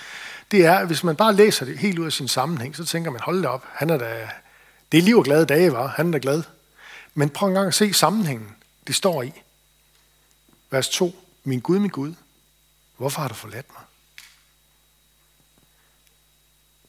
[0.52, 3.22] Det er, hvis man bare læser det helt ud af sin sammenhæng, så tænker man,
[3.22, 4.30] hold da op, han er da,
[4.92, 5.88] det er liv og glade dage, var.
[5.88, 6.44] Han er da glad.
[7.14, 8.56] Men prøv en gang at se sammenhængen,
[8.88, 9.34] det står i.
[10.72, 11.16] Vers 2.
[11.44, 12.14] Min Gud, min Gud,
[12.98, 13.84] hvorfor har du forladt mig?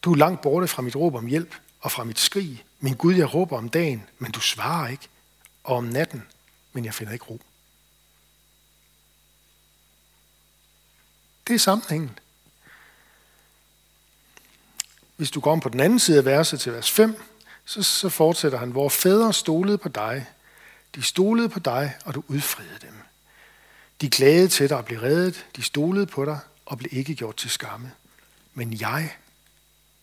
[0.04, 2.64] Du er langt borte fra mit råb om hjælp og fra mit skrig.
[2.80, 5.08] Min Gud, jeg råber om dagen, men du svarer ikke.
[5.64, 6.22] Og om natten,
[6.72, 7.40] men jeg finder ikke ro.
[11.46, 12.18] Det er sammenhængen.
[15.16, 17.22] Hvis du går om på den anden side af verset til vers 5,
[17.64, 20.26] så, så fortsætter han, hvor fædre stolede på dig.
[20.94, 22.94] De stolede på dig, og du udfriede dem.
[24.00, 25.46] De klagede til dig og blev reddet.
[25.56, 27.92] De stolede på dig og blev ikke gjort til skamme.
[28.54, 29.16] Men jeg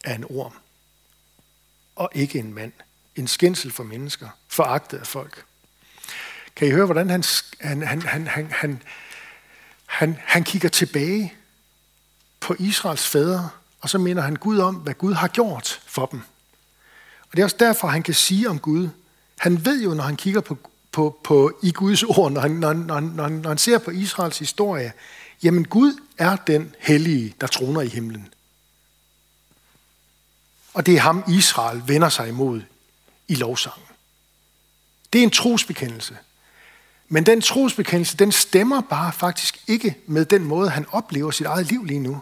[0.04, 0.54] af en orm,
[1.96, 2.72] og ikke en mand.
[3.16, 5.46] En skændsel for mennesker, foragtet af folk.
[6.56, 7.24] Kan I høre, hvordan han,
[7.60, 8.84] han, han, han, han, han,
[9.86, 11.34] han, han kigger tilbage
[12.40, 13.50] på Israels fædre,
[13.82, 16.22] og så minder han Gud om, hvad Gud har gjort for dem.
[17.22, 18.90] Og det er også derfor, han kan sige om Gud,
[19.40, 20.58] han ved jo, når han kigger på,
[20.92, 24.40] på, på i Guds ord, når han, når, når, når, når han ser på Israels
[24.40, 24.94] historie,
[25.44, 28.34] jamen Gud er den hellige, der troner i himlen.
[30.74, 32.62] Og det er ham, Israel vender sig imod
[33.28, 33.86] i lovsangen.
[35.14, 36.18] Det er en trosbekendelse.
[37.08, 41.66] Men den trosbekendelse, den stemmer bare faktisk ikke med den måde, han oplever sit eget
[41.66, 42.22] liv lige nu.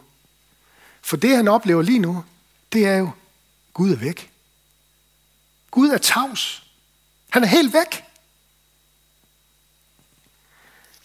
[1.02, 2.24] For det, han oplever lige nu,
[2.74, 3.12] det er jo,
[3.74, 4.32] Gud er væk.
[5.72, 6.64] Gud er tavs.
[7.30, 8.04] Han er helt væk.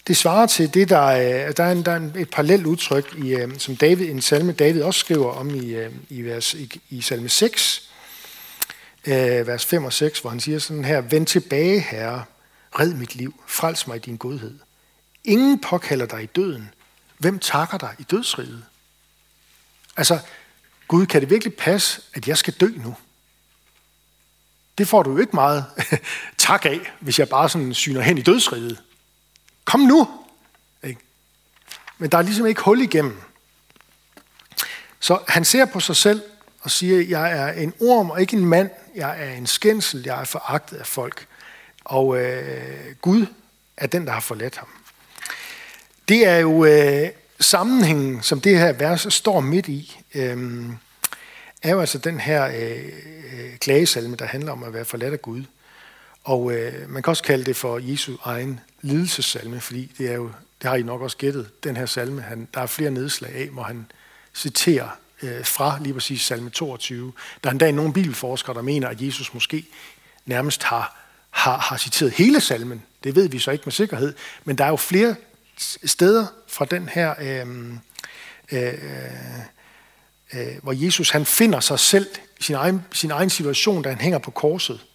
[0.07, 3.59] Det svarer til det, der der er, en, der er et parallelt udtryk, i, øh,
[3.59, 7.29] som David, en salme David også skriver om i, øh, i, vers, i, i salme
[7.29, 7.89] 6,
[9.05, 12.23] øh, vers 5 og 6, hvor han siger sådan her, Vend tilbage, Herre,
[12.79, 14.59] red mit liv, frels mig i din godhed.
[15.23, 16.69] Ingen påkalder dig i døden.
[17.17, 18.63] Hvem takker dig i dødsriget?
[19.97, 20.19] Altså,
[20.87, 22.95] Gud, kan det virkelig passe, at jeg skal dø nu?
[24.77, 25.65] Det får du jo ikke meget
[26.37, 28.81] tak af, hvis jeg bare sådan syner hen i dødsriget.
[29.65, 30.07] Kom nu!
[30.83, 31.01] Ikke?
[31.97, 33.21] Men der er ligesom ikke hul igennem.
[34.99, 36.21] Så han ser på sig selv
[36.61, 38.69] og siger, jeg er en orm og ikke en mand.
[38.95, 40.03] Jeg er en skændsel.
[40.05, 41.27] Jeg er foragtet af folk.
[41.83, 43.25] Og øh, Gud
[43.77, 44.67] er den, der har forladt ham.
[46.07, 50.65] Det er jo øh, sammenhængen, som det her vers står midt i, øh,
[51.63, 52.85] er jo altså den her øh,
[53.33, 55.43] øh, klagesalme, der handler om at være forladt af Gud.
[56.23, 60.31] Og øh, man kan også kalde det for Jesu egen lidelsesalme, fordi det er jo,
[60.61, 63.47] det har I nok også gættet, den her salme, han, der er flere nedslag af,
[63.47, 63.85] hvor han
[64.33, 64.89] citerer
[65.21, 67.13] øh, fra lige præcis salme 22.
[67.43, 69.65] Der er endda nogle bibelforskere, der mener, at Jesus måske
[70.25, 70.97] nærmest har,
[71.29, 72.83] har, har citeret hele salmen.
[73.03, 75.15] Det ved vi så ikke med sikkerhed, men der er jo flere
[75.85, 77.47] steder fra den her, øh,
[78.51, 78.73] øh, øh,
[80.33, 82.07] øh hvor Jesus han finder sig selv
[82.39, 84.85] i sin egen, sin egen situation, da han hænger på korset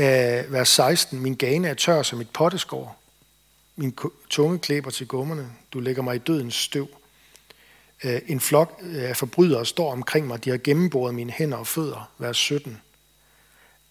[0.00, 1.20] øh, vers 16.
[1.20, 3.00] Min gane er tør som et potteskår.
[3.76, 3.96] Min
[4.30, 5.48] tunge klæber til gummerne.
[5.72, 6.88] Du lægger mig i dødens støv.
[8.04, 10.44] Øh, en flok af forbrydere står omkring mig.
[10.44, 12.10] De har gennemboret mine hænder og fødder.
[12.18, 12.80] Vers 17.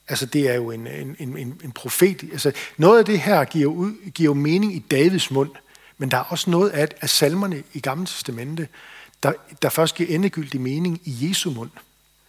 [0.07, 2.23] Altså det er jo en, en, en, en profet.
[2.31, 5.51] Altså, noget af det her giver, ud, giver mening i Davids mund,
[5.97, 8.67] men der er også noget af, af salmerne i Gamle Testamente,
[9.23, 11.69] der, der først giver endegyldig mening i Jesu mund.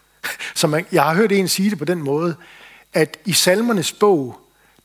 [0.55, 2.35] Så man, jeg har hørt en sige det på den måde,
[2.93, 4.41] at i salmernes bog,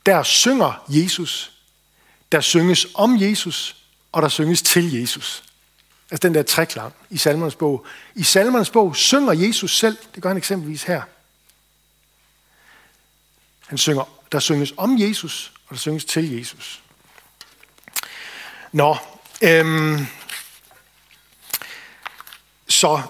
[0.07, 1.53] der synger Jesus,
[2.33, 3.77] der synges om Jesus,
[4.13, 5.45] og der synges til Jesus.
[6.11, 7.87] Altså den der treklang i salmernes bog.
[8.15, 11.03] I salmernes bog synger Jesus selv, det gør han eksempelvis her.
[13.67, 16.83] Han synger, der synges om Jesus, og der synges til Jesus.
[18.73, 18.97] Nå,
[19.43, 20.07] øhm,
[22.69, 23.03] så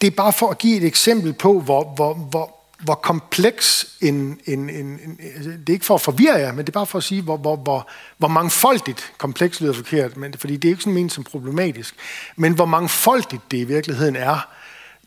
[0.00, 4.40] det er bare for at give et eksempel på, hvor, hvor, hvor, hvor kompleks en,
[4.46, 5.20] en, en, en...
[5.34, 7.22] Altså, det er ikke for at forvirre jer, men det er bare for at sige,
[7.22, 11.12] hvor, hvor, hvor, hvor mangfoldigt kompleks lyder forkert, men, fordi det er ikke sådan ment
[11.12, 11.94] som problematisk,
[12.36, 14.48] men hvor mangfoldigt det i virkeligheden er,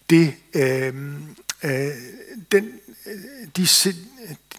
[0.10, 0.93] det, øh,
[1.63, 1.88] øh,
[2.51, 2.71] den,
[3.05, 3.67] øh, de,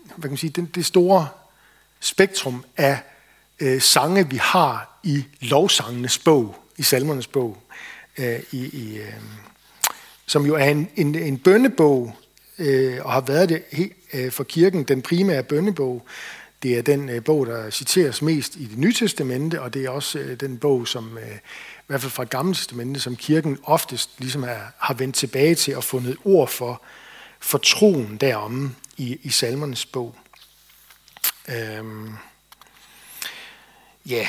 [0.04, 1.28] hvad kan man sige, den, det store
[2.00, 2.98] spektrum af
[3.60, 7.62] øh, sange, vi har i lovsangenes bog, i salmernes bog,
[8.18, 9.12] øh, i, i, øh,
[10.26, 12.16] som jo er en, en, en bønnebog,
[12.60, 13.62] øh, og har været det
[14.12, 16.06] øh, for kirken, den primære bønnebog.
[16.62, 19.90] Det er den øh, bog, der citeres mest i det nye testamente, og det er
[19.90, 24.10] også øh, den bog, som øh, i hvert fald fra Gamle testamente, som kirken oftest
[24.18, 26.82] ligesom er, har vendt tilbage til og fundet ord for,
[27.40, 30.16] for troen derom i, i salmernes bog.
[31.48, 32.12] Øhm,
[34.06, 34.28] ja.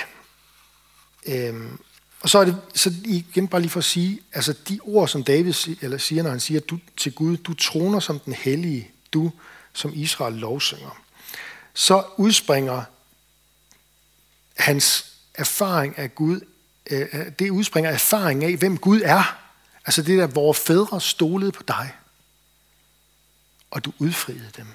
[1.28, 1.80] Øhm,
[2.22, 5.24] og så er det så igen bare lige for at sige, altså de ord, som
[5.24, 9.32] David eller siger, når han siger du, til Gud, du troner som den hellige, du
[9.74, 11.02] som Israel lovsynger,
[11.74, 12.84] så udspringer
[14.58, 16.40] hans erfaring af Gud,
[16.90, 19.38] øh, øh det udspringer erfaring af, hvem Gud er.
[19.86, 21.92] Altså det der, hvor fædre stolede på dig,
[23.72, 24.68] og du udfriede dem.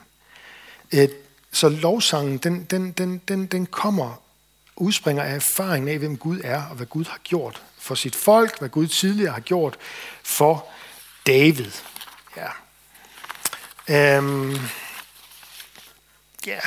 [0.93, 1.09] Øh,
[1.53, 4.23] så lovsangen, den, den, den, den, den kommer
[4.77, 8.59] udspringer af erfaringen af, hvem Gud er, og hvad Gud har gjort for sit folk,
[8.59, 9.77] hvad Gud tidligere har gjort
[10.23, 10.69] for
[11.27, 11.71] David.
[12.37, 12.49] Ja.
[13.89, 14.59] Øhm.
[16.47, 16.61] Ja.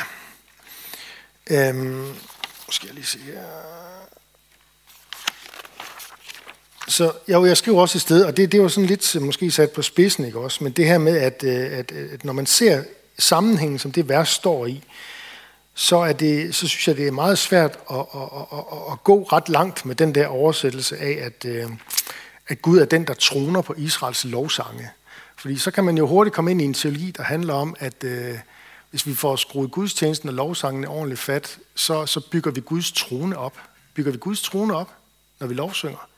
[1.50, 2.14] Øhm.
[2.70, 3.42] Skal jeg lige se her.
[6.88, 9.50] Så jo, jeg skriver også et sted, og det, det var sådan lidt øh, måske
[9.50, 10.64] sat på spidsen, ikke også?
[10.64, 12.84] Men det her med, at, øh, at, øh, at når man ser
[13.18, 14.84] sammenhængen, som det vers står i,
[15.74, 19.04] så, er det, så synes jeg, det er meget svært at, at, at, at, at
[19.04, 21.70] gå ret langt med den der oversættelse af, at, øh,
[22.48, 24.90] at Gud er den, der troner på Israels lovsange.
[25.36, 28.04] Fordi så kan man jo hurtigt komme ind i en teologi, der handler om, at
[28.04, 28.38] øh,
[28.90, 33.38] hvis vi får skruet gudstjenesten og lovsangene ordentligt fat, så, så bygger vi Guds trone
[33.38, 33.58] op.
[33.94, 34.94] Bygger vi Guds trone op,
[35.40, 36.08] når vi lovsynger?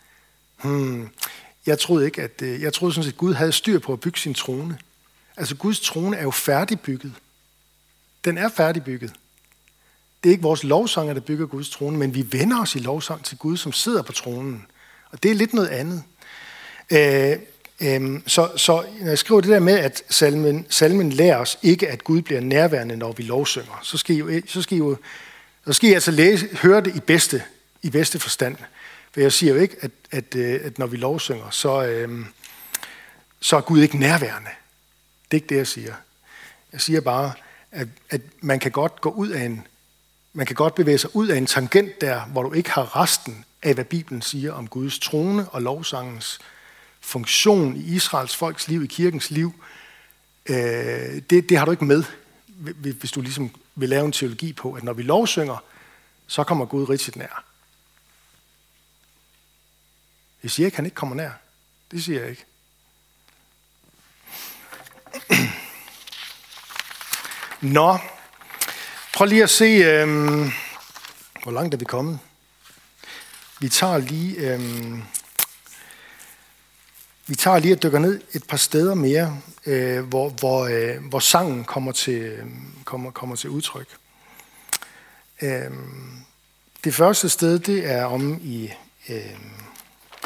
[0.63, 1.09] Hmm.
[1.67, 4.01] Jeg troede ikke, at øh, jeg troede sådan set, at Gud havde styr på at
[4.01, 4.79] bygge sin trone.
[5.37, 7.13] Altså Guds trone er jo færdigbygget.
[8.25, 9.13] Den er færdigbygget.
[10.23, 13.25] Det er ikke vores lovsanger, der bygger Guds trone, men vi vender os i lovsang
[13.25, 14.67] til Gud, som sidder på tronen.
[15.11, 16.03] Og det er lidt noget andet.
[16.91, 17.37] Øh,
[17.81, 21.89] øh, så, så når jeg skriver det der med, at salmen, salmen lærer os ikke,
[21.89, 24.97] at Gud bliver nærværende, når vi lovsynger, så skal I jo, så skal I jo
[25.67, 27.43] så skal I altså læse, høre det i bedste,
[27.83, 28.57] i bedste forstand.
[29.13, 32.27] For jeg siger jo ikke, at, at, øh, at når vi lovsynger, så, øh,
[33.41, 34.51] så er Gud ikke nærværende.
[35.31, 35.95] Det er ikke det, jeg siger.
[36.73, 37.33] Jeg siger bare,
[37.73, 39.67] at, at man kan godt gå ud af en,
[40.33, 43.45] man kan godt bevæge sig ud af en tangent der, hvor du ikke har resten
[43.63, 46.39] af, hvad Bibelen siger om Guds trone og lovsangens
[47.01, 49.65] funktion i Israels folks liv, i kirkens liv.
[50.47, 52.05] Øh, det, det har du ikke med,
[52.93, 55.65] hvis du ligesom vil lave en teologi på, at når vi lovsynger,
[56.27, 57.45] så kommer Gud rigtig nær.
[60.43, 61.31] Jeg siger ikke, at han ikke kommer nær.
[61.91, 62.45] Det siger jeg ikke.
[67.77, 67.99] Nå,
[69.15, 70.51] prøv lige at se, øhm,
[71.43, 72.19] hvor langt er vi kommet.
[73.61, 75.03] Vi tager lige, øhm,
[77.27, 81.19] vi tager lige at dykker ned et par steder mere, øh, hvor, hvor, øh, hvor
[81.19, 83.89] sangen kommer til, øhm, kommer, kommer til udtryk.
[85.43, 86.25] Øhm,
[86.85, 88.71] det første sted, det er om i
[89.09, 89.39] øh,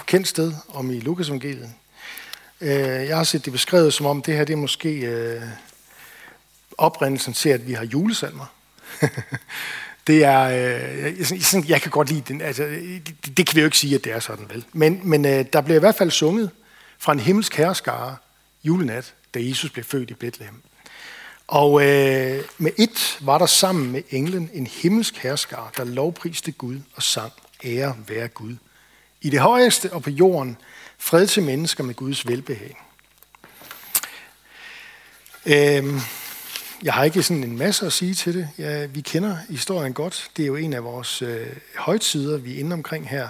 [0.07, 1.73] kendt sted, om i Lukas evangeliet.
[2.61, 5.43] Øh, jeg har set det beskrevet som om, det her det er måske øh,
[6.79, 8.56] oprindelsen til, at vi har julesalmer.
[10.07, 13.65] det er, øh, jeg, jeg kan godt lide den, altså, det, det kan vi jo
[13.65, 14.65] ikke sige, at det er sådan, vel?
[14.73, 16.51] Men, men øh, der bliver i hvert fald sunget
[16.99, 18.17] fra en himmelsk herreskare
[18.65, 20.63] julenat, da Jesus blev født i Bethlehem.
[21.47, 26.81] Og øh, med et var der sammen med englen en himmelsk herskar, der lovpriste Gud
[26.95, 27.33] og sang,
[27.65, 28.57] ære være Gud.
[29.21, 30.57] I det højeste og på jorden,
[30.99, 32.77] fred til mennesker med Guds velbehag.
[35.47, 36.01] Øh,
[36.83, 38.49] jeg har ikke sådan en masse at sige til det.
[38.59, 40.31] Ja, vi kender historien godt.
[40.37, 43.29] Det er jo en af vores øh, højtider, vi er inde omkring her.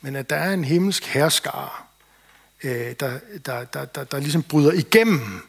[0.00, 1.68] Men at der er en himmelsk herskare,
[2.64, 5.42] øh, der, der, der, der, der ligesom bryder igennem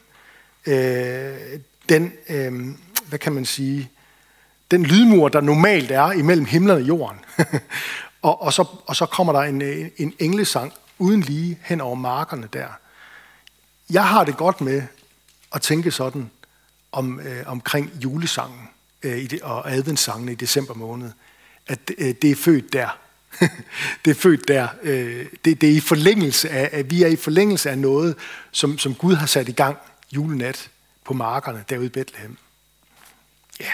[0.66, 2.54] øh, den, øh,
[3.10, 3.90] hvad kan man sige,
[4.72, 7.20] den lydmur, der normalt er imellem himlen og jorden.
[8.22, 11.96] og, og, så, og så kommer der en, øh, en englesang uden lige hen over
[11.96, 12.68] markerne der.
[13.90, 14.84] Jeg har det godt med
[15.54, 16.32] at tænke sådan
[16.91, 18.69] om, øh, omkring julesangen
[19.04, 21.12] øh, i det, og adventssangene i december måned,
[21.67, 22.97] at øh, det er født der.
[24.06, 24.67] det er født der.
[24.84, 28.15] Øh, det, det er i forlængelse af, at vi er i forlængelse af noget,
[28.52, 29.78] som, som Gud har sat i gang
[30.12, 30.69] julenat
[31.04, 32.38] på markerne derude i Bethlehem.
[33.60, 33.71] Ja.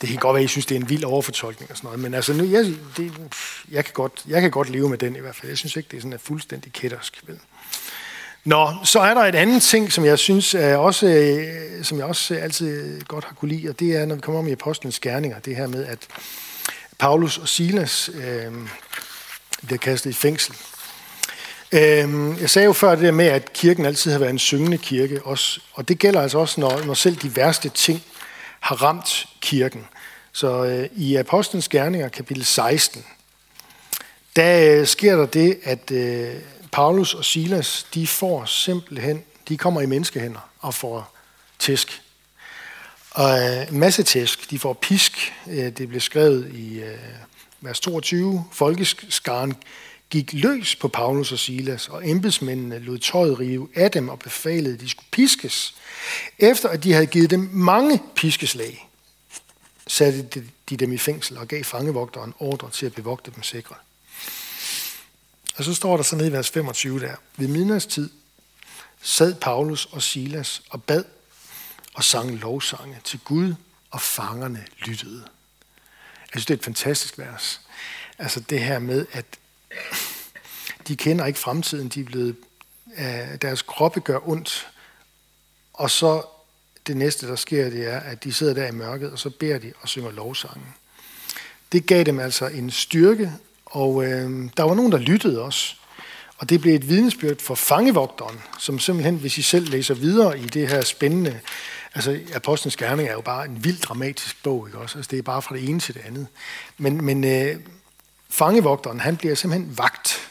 [0.00, 2.00] Det kan godt være, at I synes, det er en vild overfortolkning og sådan noget,
[2.00, 2.64] men altså nu, jeg,
[2.96, 3.12] det,
[3.70, 5.48] jeg, kan godt, jeg kan godt leve med den i hvert fald.
[5.48, 7.22] Jeg synes ikke, det er sådan en fuldstændig kættersk.
[7.26, 7.40] Vel?
[8.44, 12.06] Nå, så er der et andet ting, som jeg synes er også, øh, som jeg
[12.06, 15.00] også altid godt har kunne lide, og det er, når vi kommer om i apostlenes
[15.00, 15.98] gerninger, det her med, at
[16.98, 18.52] Paulus og Silas øh,
[19.66, 20.54] bliver kastet i fængsel.
[21.72, 24.78] Øh, jeg sagde jo før det der med, at kirken altid har været en syngende
[24.78, 28.02] kirke, også, og det gælder altså også, når, når selv de værste ting
[28.60, 29.86] har ramt kirken.
[30.32, 33.04] Så øh, i Apostlenes Gerninger, kapitel 16,
[34.36, 36.34] der øh, sker der det, at øh,
[36.72, 41.16] Paulus og Silas, de får simpelthen, de kommer i menneskehænder og får
[41.58, 42.02] tæsk.
[43.10, 44.50] Og øh, en masse tæsk.
[44.50, 45.32] De får pisk.
[45.46, 46.98] Øh, det blev skrevet i øh,
[47.60, 48.44] vers 22.
[48.52, 49.54] Folkeskaren
[50.10, 54.74] gik løs på Paulus og Silas, og embedsmændene lod tøjet rive af dem og befalede,
[54.74, 55.74] at de skulle piskes.
[56.38, 58.88] Efter at de havde givet dem mange piskeslag,
[59.86, 60.22] satte
[60.70, 63.74] de dem i fængsel og gav fangevogteren ordre til at bevogte dem sikre.
[65.58, 67.16] Og så står der så nede i vers 25 der.
[67.36, 68.10] Ved midnadstid
[69.02, 71.04] sad Paulus og Silas og bad
[71.94, 73.54] og sang lovsange til Gud,
[73.90, 75.22] og fangerne lyttede.
[76.20, 77.60] Jeg synes, det er et fantastisk vers.
[78.18, 79.24] Altså det her med, at
[80.88, 82.36] de kender ikke fremtiden, de er blevet,
[82.98, 84.68] øh, deres kroppe gør ondt,
[85.72, 86.22] og så
[86.86, 89.58] det næste, der sker, det er, at de sidder der i mørket, og så beder
[89.58, 90.66] de og synger lovsange.
[91.72, 93.32] Det gav dem altså en styrke
[93.70, 95.74] og øh, der var nogen, der lyttede også.
[96.38, 100.46] Og det blev et vidnesbyrd for fangevogteren, som simpelthen, hvis I selv læser videre i
[100.46, 101.40] det her spændende
[101.94, 104.98] Altså, Apostlenes Gerning er jo bare en vild dramatisk bog, ikke også?
[104.98, 106.26] Altså, det er bare fra det ene til det andet.
[106.78, 107.56] Men, men øh,
[108.30, 110.30] fangevogteren, han bliver simpelthen vagt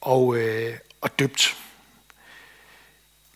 [0.00, 1.56] og, øh, og døbt.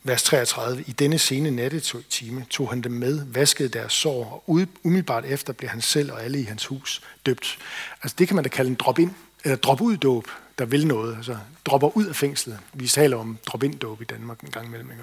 [0.07, 0.84] Vers 33.
[0.86, 5.70] I denne sene nattetime tog han dem med, vaskede deres sår, og umiddelbart efter blev
[5.70, 7.59] han selv og alle i hans hus døbt.
[8.02, 10.26] Altså det kan man da kalde en drop-in, eller drop-ud-dåb,
[10.59, 11.16] der vil noget.
[11.16, 12.59] Altså dropper ud af fængslet.
[12.72, 14.90] Vi taler om drop-in-dåb i Danmark en gang imellem.
[14.90, 15.02] Ikke?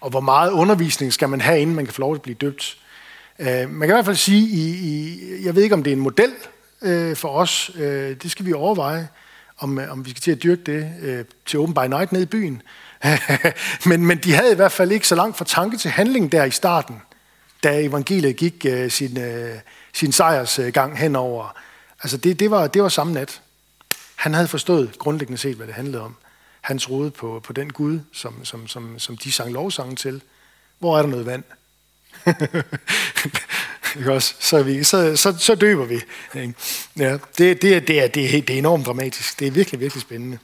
[0.00, 2.78] Og hvor meget undervisning skal man have, inden man kan få lov at blive døbt?
[3.38, 5.96] Uh, man kan i hvert fald sige, i, i, jeg ved ikke om det er
[5.96, 6.32] en model
[6.80, 9.08] uh, for os, uh, det skal vi overveje,
[9.58, 12.26] om, om vi skal til at dyrke det uh, til Open by Night nede i
[12.26, 12.62] byen.
[13.86, 16.44] men, men de havde i hvert fald ikke så langt fra tanke til handling der
[16.44, 17.02] i starten,
[17.62, 19.58] da evangeliet gik øh, sin, øh,
[19.92, 21.56] sin sejrsgang øh, henover.
[22.02, 23.40] Altså det, det, var, det var samme nat.
[24.14, 26.16] Han havde forstået grundlæggende set, hvad det handlede om.
[26.60, 30.22] Han troede på, på den Gud, som, som, som, som de sang lovsangen til.
[30.78, 31.44] Hvor er der noget vand?
[33.98, 34.34] ikke også?
[34.40, 36.00] Så, vi, så, så, så døber vi.
[36.96, 39.40] Ja, det, det, det, er, det, er, det er enormt dramatisk.
[39.40, 40.38] Det er virkelig, virkelig spændende.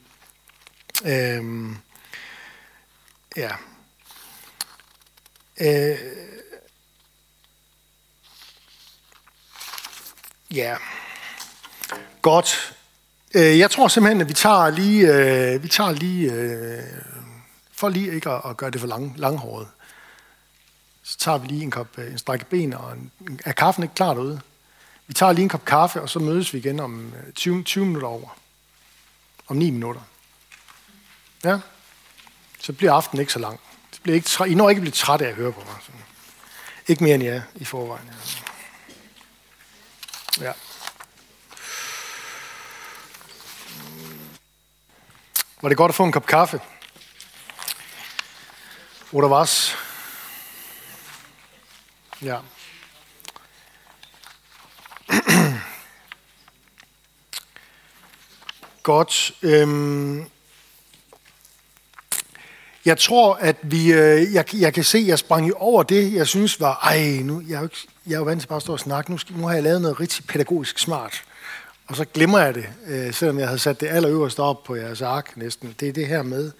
[1.04, 1.76] Øhm,
[3.36, 3.50] Ja.
[5.60, 5.98] Øh,
[10.50, 10.76] ja.
[12.22, 12.76] Godt.
[13.34, 16.82] Øh, jeg tror simpelthen, at vi tager lige, øh, vi tager lige øh,
[17.72, 19.68] for lige ikke at, at gøre det for lang, langhåret,
[21.02, 23.12] så tager vi lige en kop øh, en strække ben, og en,
[23.44, 24.40] er kaffen ikke klar derude?
[25.06, 27.86] Vi tager lige en kop kaffe, og så mødes vi igen om øh, 20, 20
[27.86, 28.38] minutter over.
[29.46, 30.00] Om 9 minutter.
[31.44, 31.58] Ja?
[32.66, 33.60] Så bliver aftenen ikke så lang.
[33.92, 35.76] Det bliver ikke I når ikke blive træt af at høre på mig.
[35.82, 35.92] Så.
[36.86, 38.10] Ikke mere end jer i forvejen.
[40.40, 40.52] Ja.
[45.62, 46.60] Var det godt at få en kop kaffe?
[49.12, 49.76] Oder was?
[52.22, 52.38] Ja.
[58.82, 59.32] Godt.
[59.42, 60.30] Øhm,
[62.86, 66.26] jeg tror, at vi, øh, jeg, jeg kan se, at jeg sprang over det, jeg
[66.26, 68.62] synes var, ej, nu, jeg, er jo ikke, jeg er jo vant til bare at
[68.62, 71.22] stå og snakke, nu, nu har jeg lavet noget rigtig pædagogisk smart.
[71.86, 75.02] Og så glemmer jeg det, øh, selvom jeg havde sat det allerøverste op på jeres
[75.02, 75.74] ark næsten.
[75.80, 76.52] Det er det her med,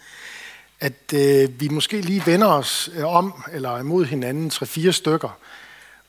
[0.80, 5.38] at øh, vi måske lige vender os øh, om, eller imod hinanden, tre-fire stykker,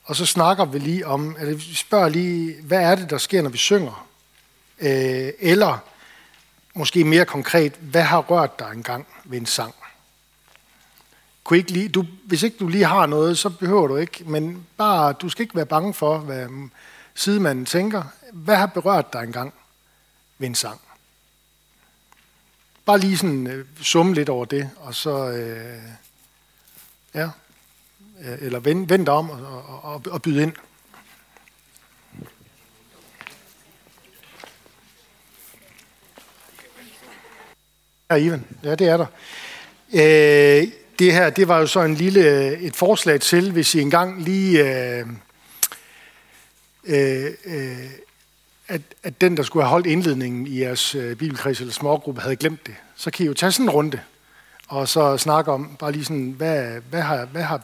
[0.04, 3.42] og så snakker vi lige om, eller vi spørger lige, hvad er det, der sker,
[3.42, 4.06] når vi synger?
[4.80, 5.78] Øh, eller
[6.74, 9.74] måske mere konkret, hvad har rørt dig engang ved en sang?
[11.48, 14.66] Kunne ikke lige, du, hvis ikke du lige har noget, så behøver du ikke, men
[14.76, 16.48] bare, du skal ikke være bange for, hvad
[17.14, 18.02] sidemanden tænker.
[18.32, 19.54] Hvad har berørt dig engang
[20.38, 20.80] ved en sang?
[22.84, 25.82] Bare lige sådan øh, summe lidt over det, og så, øh,
[27.14, 27.30] ja,
[28.20, 30.52] øh, eller vend, vend dig om og, og, og, og byde ind.
[38.10, 38.46] Ja, Ivan.
[38.62, 39.06] Ja, det er der.
[39.94, 43.80] Øh, det her, det var jo så en lille, øh, et forslag til, hvis I
[43.80, 45.06] engang lige, øh,
[46.84, 47.90] øh, øh,
[48.68, 52.36] at, at den, der skulle have holdt indledningen i jeres øh, bibelkreds eller smågruppe, havde
[52.36, 52.74] glemt det.
[52.96, 54.00] Så kan I jo tage sådan en runde,
[54.68, 57.62] og så snakke om, bare lige sådan, hvad, hvad, har, hvad, har,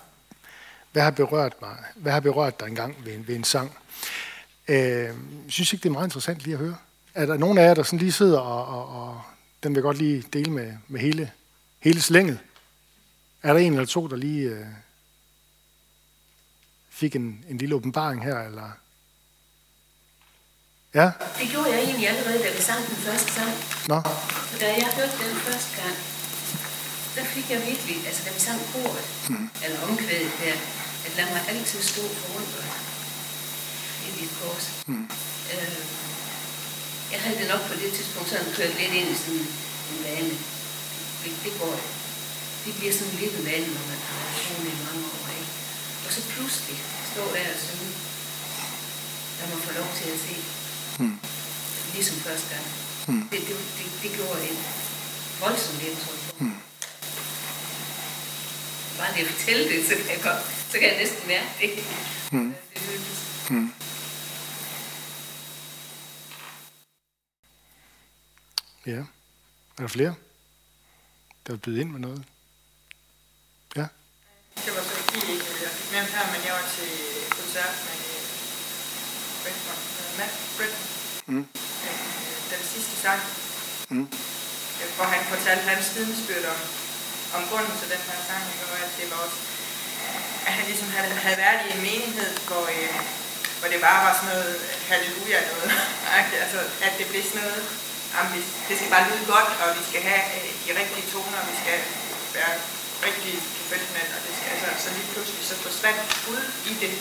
[0.93, 1.77] hvad har berørt mig?
[1.97, 3.73] Hvad har berørt dig engang ved en, ved en sang?
[4.69, 5.09] Øh,
[5.49, 6.77] synes ikke, det er meget interessant lige at høre.
[7.15, 9.21] Er der nogen af jer, der sådan lige sidder og, og, og
[9.63, 11.31] den vil godt lige dele med, med hele,
[11.81, 12.39] hele slænget?
[13.45, 14.67] Er der en eller to, der lige øh,
[17.01, 18.39] fik en, en lille åbenbaring her?
[18.49, 18.69] Eller?
[20.95, 21.07] Ja?
[21.41, 23.55] Det gjorde jeg egentlig allerede, da vi sang den første sang.
[23.93, 23.99] Nå.
[24.49, 25.97] For da jeg hørte den første gang,
[27.17, 29.49] der fik jeg virkelig, altså da vi sang koret, mm.
[29.65, 30.57] eller omkvædet der,
[31.07, 32.69] at lad mig altid stå foran dig
[34.07, 34.67] i dit kors.
[34.87, 35.07] Mm.
[35.53, 35.79] Øh,
[37.13, 39.47] jeg havde det nok på det tidspunkt sådan kørt lidt ind i sådan
[39.91, 40.35] en vane.
[41.23, 41.75] Det, det går
[42.65, 45.27] det bliver sådan lidt en vand, når man har været i mange år.
[45.41, 45.53] Ikke?
[46.07, 46.79] Og så pludselig
[47.13, 47.91] står der og synge,
[49.39, 50.35] der man får lov til at se.
[50.99, 51.19] Hmm.
[51.95, 52.67] Ligesom første gang.
[53.07, 53.29] Hmm.
[53.31, 54.59] Det, det, det, det gjorde en
[55.41, 56.59] voldsomt indtryk hmm.
[58.99, 61.71] Bare det at fortælle det, så kan jeg, godt, så kan jeg næsten mærke det.
[62.33, 62.55] Hmm.
[62.75, 62.83] det
[63.49, 63.73] hmm.
[68.87, 69.01] Ja.
[69.77, 70.15] Er der flere,
[71.47, 72.25] der vil byde ind med noget?
[74.65, 76.93] Det var så ikke lige, jeg fik nævnt her, men jeg var til
[77.39, 78.01] koncert med
[79.43, 79.81] Bretton,
[80.19, 80.85] Matt Bretton.
[81.31, 81.47] Mm.
[82.53, 83.21] Den sidste sang.
[83.95, 84.09] Mm.
[84.97, 86.61] Hvor han fortalte hans vidensbyrd om,
[87.37, 89.41] om grunden til den her sang, og at det var også
[90.49, 92.91] at han ligesom havde, havde været i en menighed, hvor, øh,
[93.59, 94.55] hvor det bare var sådan noget
[94.91, 95.71] halleluja noget.
[96.45, 97.63] altså, at det blev sådan noget,
[98.15, 101.47] jamen, det skal bare lyde godt, og vi skal have øh, de rigtige toner, og
[101.53, 101.79] vi skal
[102.37, 102.55] være
[103.07, 103.39] rigtige
[103.71, 106.95] feltmænd, og det altså så lige pludselig så forsvandt Gud i det,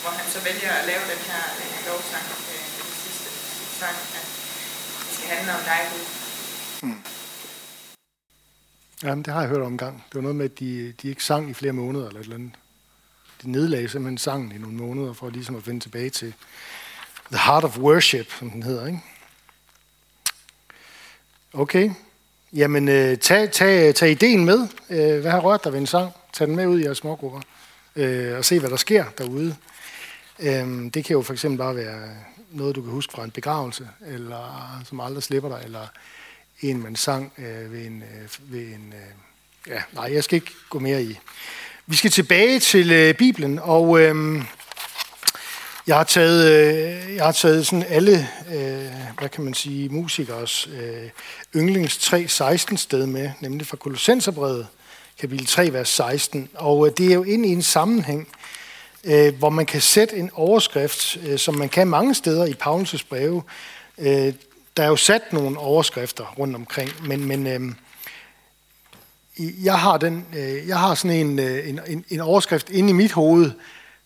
[0.00, 3.28] hvor han så vælger at lave den her øh, lovsang, øh, den sidste
[3.80, 4.26] sang, at
[5.04, 6.04] det skal handle om dig, Gud.
[6.86, 7.00] Mm.
[9.02, 10.04] Jamen, det har jeg hørt om en gang.
[10.08, 12.36] Det var noget med, at de, de ikke sang i flere måneder eller et eller
[12.36, 12.54] andet.
[13.42, 16.34] De nedlagde simpelthen sangen i nogle måneder for ligesom at vende tilbage til
[17.32, 19.00] The Heart of Worship, som den hedder, ikke?
[21.52, 21.90] Okay.
[22.54, 24.68] Jamen, øh, tag, tag, tag ideen med.
[24.90, 26.12] Øh, hvad har rørt dig ved en sang?
[26.32, 27.40] Tag den med ud i jeres smågrupper.
[27.96, 29.56] Øh, og se, hvad der sker derude.
[30.38, 32.08] Øh, det kan jo for eksempel bare være
[32.50, 35.86] noget, du kan huske fra en begravelse, eller som aldrig slipper dig, eller
[36.60, 38.02] en, man sang øh, ved en...
[38.02, 41.18] Øh, ved en øh, ja, nej, jeg skal ikke gå mere i.
[41.86, 44.42] Vi skal tilbage til øh, Bibelen, og øh,
[45.86, 48.86] jeg har taget, øh, jeg har taget sådan alle, øh,
[49.18, 51.10] hvad kan man sige, musikers øh,
[51.56, 54.66] yndlings 3.16 sted med, nemlig fra Kolossenserbrevet,
[55.20, 56.48] kapitel 3, vers 16.
[56.54, 58.28] Og øh, det er jo ind i en sammenhæng,
[59.04, 63.06] øh, hvor man kan sætte en overskrift, øh, som man kan mange steder i Paulus'
[63.08, 63.42] breve.
[63.98, 64.34] Øh,
[64.76, 67.72] der er jo sat nogle overskrifter rundt omkring, men, men øh,
[69.64, 72.92] jeg, har den, øh, jeg har sådan en, øh, en, en, en overskrift inde i
[72.92, 73.50] mit hoved,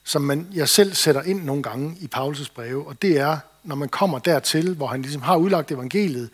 [0.07, 3.75] som man, jeg selv sætter ind nogle gange i Paulus' breve, og det er, når
[3.75, 6.31] man kommer dertil, hvor han ligesom har udlagt evangeliet,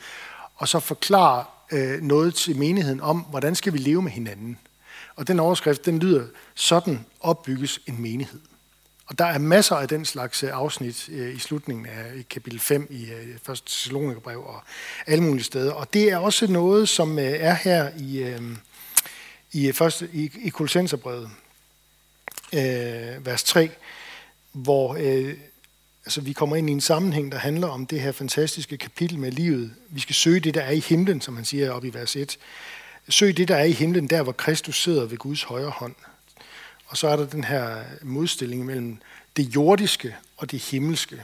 [0.56, 4.58] og så forklarer øh, noget til menigheden om, hvordan skal vi leve med hinanden.
[5.16, 8.40] Og den overskrift, den lyder, sådan opbygges en menighed.
[9.06, 12.86] Og der er masser af den slags øh, afsnit øh, i slutningen af kapitel 5
[12.90, 13.62] i øh, 1.
[13.66, 14.62] Thessalonikerbrev og
[15.06, 15.72] alle mulige steder.
[15.72, 18.42] Og det er også noget, som øh, er her i, øh,
[19.52, 21.30] i, første, i, i Kolossenserbrevet
[22.52, 23.70] øh, vers 3,
[24.52, 25.34] hvor øh,
[26.04, 29.32] altså, vi kommer ind i en sammenhæng, der handler om det her fantastiske kapitel med
[29.32, 29.74] livet.
[29.88, 32.38] Vi skal søge det, der er i himlen, som han siger op i vers 1.
[33.08, 35.94] Søg det, der er i himlen, der hvor Kristus sidder ved Guds højre hånd.
[36.86, 38.98] Og så er der den her modstilling mellem
[39.36, 41.22] det jordiske og det himmelske.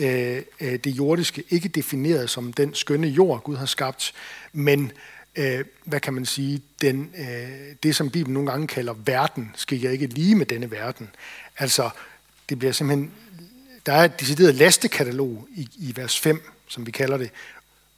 [0.00, 4.12] Øh, øh det jordiske ikke defineret som den skønne jord, Gud har skabt,
[4.52, 4.92] men
[5.36, 9.78] øh, hvad kan man sige, den, øh, det som Bibelen nogle gange kalder verden, skal
[9.78, 11.10] jeg ikke lige med denne verden.
[11.58, 11.90] Altså,
[12.48, 13.12] det bliver simpelthen,
[13.86, 17.30] der er et decideret lastekatalog i, i vers 5, som vi kalder det,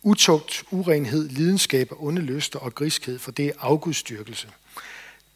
[0.03, 4.49] utugt, urenhed, lidenskab onde lyster og griskhed, for det er afgudstyrkelse.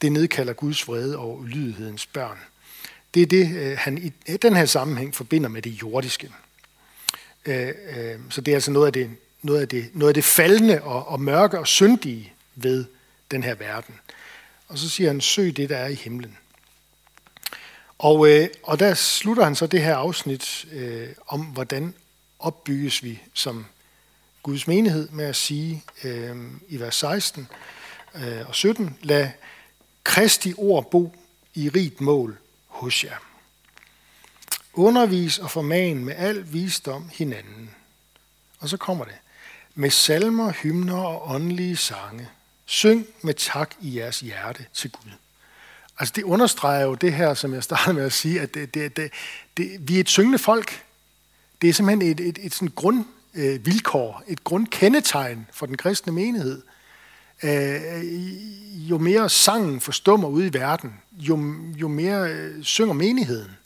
[0.03, 2.39] Det nedkalder Guds vrede og ulydighedens børn.
[3.15, 6.31] Det er det, øh, han i den her sammenhæng forbinder med det jordiske.
[7.47, 9.11] Øh, øh, så det er altså noget af det
[9.47, 12.85] noget af det, noget af det faldende og, og mørke og syndige ved
[13.31, 13.95] den her verden.
[14.69, 16.39] Og så siger han, søg det, der er i himlen.
[17.99, 21.95] Og, øh, og der slutter han så det her afsnit øh, om, hvordan
[22.39, 23.67] opbygges vi som
[24.43, 26.37] Guds menighed med at sige øh,
[26.69, 27.49] i vers 16
[28.15, 29.31] øh, og 17, lad
[30.05, 31.17] Kristi ord bo
[31.55, 33.17] i rigt mål hos jer.
[34.73, 37.71] Undervis og forman med al visdom hinanden.
[38.59, 39.15] Og så kommer det
[39.79, 42.29] med salmer, hymner og åndelige sange.
[42.65, 45.11] Syng med tak i jeres hjerte til Gud.
[45.99, 48.97] Altså det understreger jo det her, som jeg startede med at sige, at det, det,
[48.97, 49.11] det,
[49.57, 50.83] det, vi er et syngende folk.
[51.63, 56.63] Det er simpelthen et, et, et sådan grundvilkår, øh, et grundkendetegn for den kristne menighed.
[57.43, 63.57] Øh, jo mere sangen forstummer ude i verden, jo, jo mere øh, synger menigheden.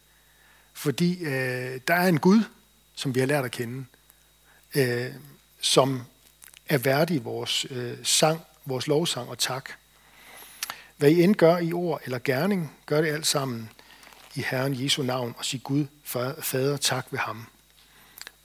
[0.72, 2.42] Fordi øh, der er en Gud,
[2.94, 3.84] som vi har lært at kende.
[4.74, 5.10] Øh,
[5.60, 6.02] som
[6.68, 9.70] er værdig vores øh, sang, vores lovsang og tak.
[10.96, 13.70] Hvad I end gør i ord eller gerning, gør det alt sammen
[14.34, 15.86] i Herren Jesu navn og sig Gud,
[16.40, 17.46] Fader, tak ved ham.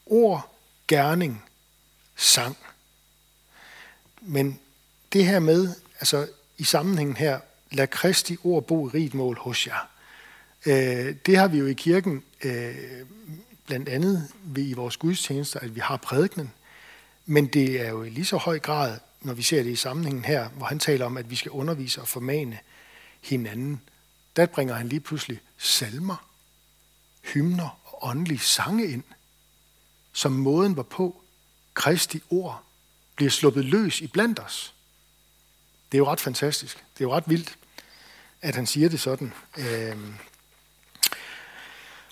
[0.05, 0.55] Ord,
[0.87, 1.43] gerning,
[2.15, 2.57] sang.
[4.21, 4.59] Men
[5.13, 7.39] det her med, altså i sammenhængen her,
[7.71, 9.89] lad Kristi ord bo i rigt mål hos jer.
[10.65, 12.75] Øh, det har vi jo i kirken øh,
[13.65, 16.53] blandt andet ved i vores gudstjenester, at vi har prædikenen.
[17.25, 20.25] Men det er jo i lige så høj grad, når vi ser det i sammenhængen
[20.25, 22.59] her, hvor han taler om, at vi skal undervise og formane
[23.21, 23.81] hinanden.
[24.35, 26.29] Der bringer han lige pludselig salmer,
[27.33, 29.03] hymner og åndelige sange ind,
[30.13, 31.21] som måden var på,
[31.73, 32.63] Kristi ord
[33.15, 34.73] bliver sluppet løs i blandt os.
[35.91, 36.77] Det er jo ret fantastisk.
[36.77, 37.57] Det er jo ret vildt,
[38.41, 39.33] at han siger det sådan.
[39.57, 40.15] Øhm.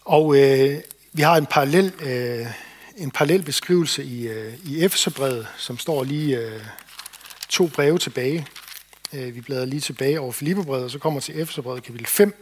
[0.02, 0.82] Og øh,
[1.14, 2.48] vi har en parallel øh,
[2.98, 6.62] en parallel beskrivelse i, øh, i Efeserbrevet, som står lige øh,
[7.50, 8.48] to breve tilbage.
[9.14, 12.36] Øh, vi bladrer lige tilbage over Filipperbrevet, og så kommer til Efeserbrevet kapitel 5,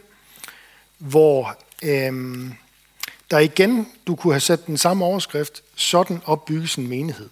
[0.98, 2.12] hvor øh,
[3.30, 7.28] der igen, du kunne have sat den samme overskrift, sådan opbygges en menighed.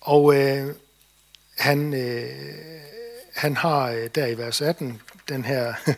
[0.00, 0.74] Og øh,
[1.58, 2.30] han, øh,
[3.34, 5.74] han har øh, der i vers 18 den her,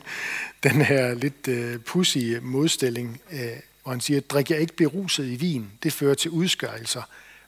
[0.62, 3.56] den her lidt øh, pussy modstilling, øh,
[3.88, 7.02] og han siger, drik jeg ikke beruset i vin, det fører til udskørelser,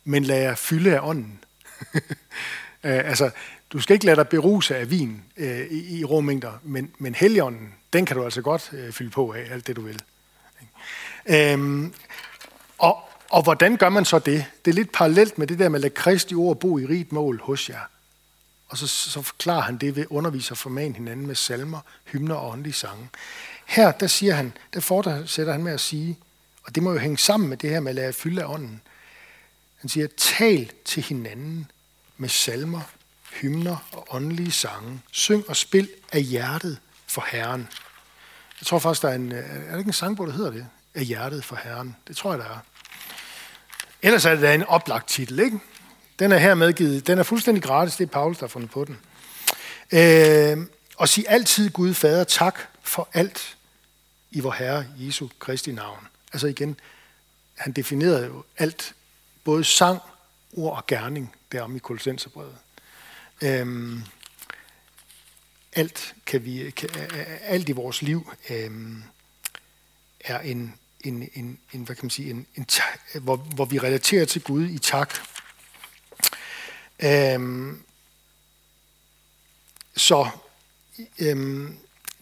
[0.04, 1.44] men lad jer fylde af ånden.
[2.82, 3.30] altså,
[3.72, 7.14] du skal ikke lade dig beruse af vin øh, i, i rå mængder, men, men
[7.14, 10.02] heligånden, den kan du altså godt øh, fylde på af, alt det du vil.
[11.26, 11.94] Øhm,
[12.78, 12.98] og,
[13.30, 14.44] og hvordan gør man så det?
[14.64, 17.12] Det er lidt parallelt med det der med at lade Kristi ord bo i rigt
[17.12, 17.90] mål hos jer.
[18.68, 22.74] Og så, så forklarer han det ved underviser forman hinanden med salmer, hymner og åndelige
[22.74, 23.08] sange.
[23.66, 26.18] Her, der siger han, der fortsætter han med at sige,
[26.62, 28.80] og det må jo hænge sammen med det her med at lade fylde af ånden.
[29.76, 31.70] Han siger, tal til hinanden
[32.16, 32.80] med salmer,
[33.32, 35.00] hymner og åndelige sange.
[35.12, 37.68] Syng og spil af hjertet for Herren.
[38.60, 40.66] Jeg tror faktisk, der er en, øh, er der ikke en sangbog, der hedder det?
[40.94, 41.96] Af hjertet for Herren.
[42.08, 42.58] Det tror jeg, der er.
[44.02, 45.58] Ellers er det da en oplagt titel, ikke?
[46.18, 47.06] Den er her medgivet.
[47.06, 47.96] Den er fuldstændig gratis.
[47.96, 48.98] Det er Paulus, der har fundet på den.
[49.92, 53.56] Øh, og sig altid Gud Fader tak for alt
[54.30, 56.09] i vor Herre Jesu Kristi navn.
[56.32, 56.80] Altså igen,
[57.54, 58.94] han definerede jo alt,
[59.44, 60.00] både sang,
[60.52, 62.56] ord og gerning, derom i Kolossenserbrevet.
[63.42, 64.02] Øhm,
[65.72, 66.88] alt, kan vi, kan,
[67.42, 69.02] alt i vores liv øhm,
[70.20, 72.66] er en, en, en, en, hvad kan man sige, en, en,
[73.20, 75.14] hvor, hvor vi relaterer til Gud i tak.
[77.00, 77.82] Øhm,
[79.96, 80.30] så
[81.18, 81.78] øhm,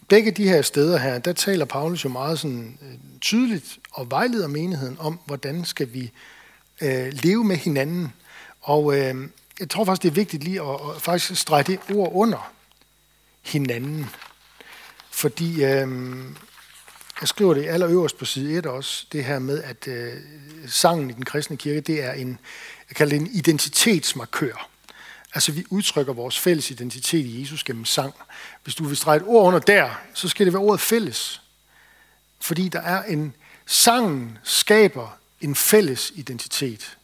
[0.09, 4.47] begge de her steder her, der taler Paulus jo meget sådan, øh, tydeligt og vejleder
[4.47, 6.11] menigheden om, hvordan skal vi
[6.81, 8.13] øh, leve med hinanden.
[8.61, 9.15] Og øh,
[9.59, 12.51] jeg tror faktisk, det er vigtigt lige at, at faktisk strege det ord under
[13.41, 14.05] hinanden.
[15.11, 15.87] Fordi øh,
[17.21, 20.13] jeg skriver det allerøverst på side 1 også, det her med, at øh,
[20.67, 22.39] sangen i den kristne kirke, det er en,
[22.89, 24.69] jeg kalder det en identitetsmarkør.
[25.33, 28.13] Altså vi udtrykker vores fælles identitet i Jesus gennem sang.
[28.63, 31.41] Hvis du vil strege et ord under der, så skal det være ordet fælles.
[32.39, 36.97] Fordi der er en, sangen skaber en fælles identitet.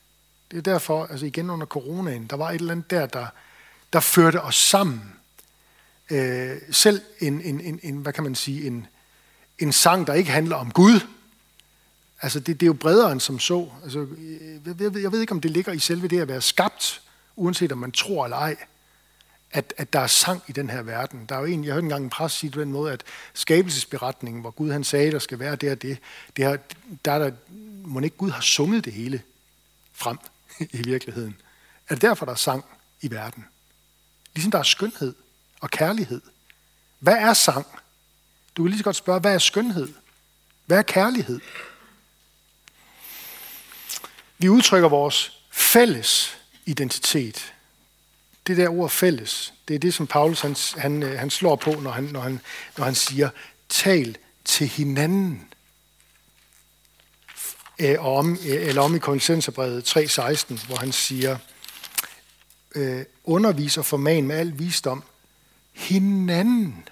[0.52, 3.28] Det er derfor, altså igen under coronaen, der var et eller andet der, der,
[3.94, 5.16] der førte os sammen.
[6.10, 8.88] Øh, selv en, en, en, en, hvad kan man sige, en,
[9.60, 11.00] en sang, der ikke handler om Gud.
[12.22, 13.70] Altså det, det er jo bredere end som så.
[13.84, 16.42] Altså, øh, jeg, jeg, jeg ved ikke, om det ligger i selve det at være
[16.42, 17.02] skabt,
[17.36, 18.56] uanset om man tror eller ej,
[19.52, 21.26] at, at der er sang i den her verden.
[21.30, 24.42] Der er jo en, jeg hørte engang en præst sige på den måde, at skabelsesberetningen,
[24.42, 25.98] hvor Gud han sagde, der skal være det og det,
[26.38, 26.60] det har,
[27.06, 27.32] der er der,
[27.86, 29.22] må ikke Gud har sunget det hele
[29.94, 30.18] frem
[30.60, 31.42] i virkeligheden.
[31.90, 32.66] Er det derfor, der er sang
[33.02, 33.46] i verden?
[34.34, 35.16] Ligesom der er skønhed
[35.60, 36.22] og kærlighed.
[37.00, 37.66] Hvad er sang?
[38.58, 39.94] Du kan lige så godt spørge, hvad er skønhed?
[40.66, 41.40] Hvad er kærlighed?
[44.38, 46.35] Vi udtrykker vores fælles
[46.66, 47.54] identitet.
[48.48, 51.72] Det der ord fælles, det er det, som Paulus han, han, øh, han slår på,
[51.72, 52.40] når han, når, han,
[52.78, 53.30] når han siger,
[53.70, 55.54] tal til hinanden.
[57.80, 61.38] Øh, og om, eller om i konsenserbrevet 3.16, hvor han siger,
[62.76, 65.04] øh, underviser forman med al visdom
[65.76, 66.88] hinanden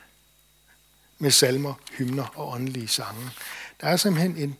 [1.17, 3.29] med salmer, hymner og åndelige sange.
[3.81, 4.57] Der er simpelthen en,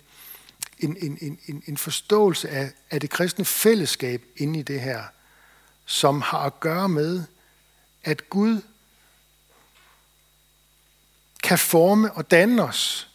[0.84, 5.03] en, en, en, en forståelse af, af det kristne fællesskab inde i det her,
[5.86, 7.23] som har at gøre med,
[8.03, 8.61] at Gud
[11.43, 13.09] kan forme og danne os,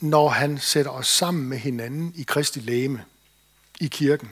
[0.00, 3.04] når han sætter os sammen med hinanden i Kristi læme,
[3.80, 4.30] i kirken,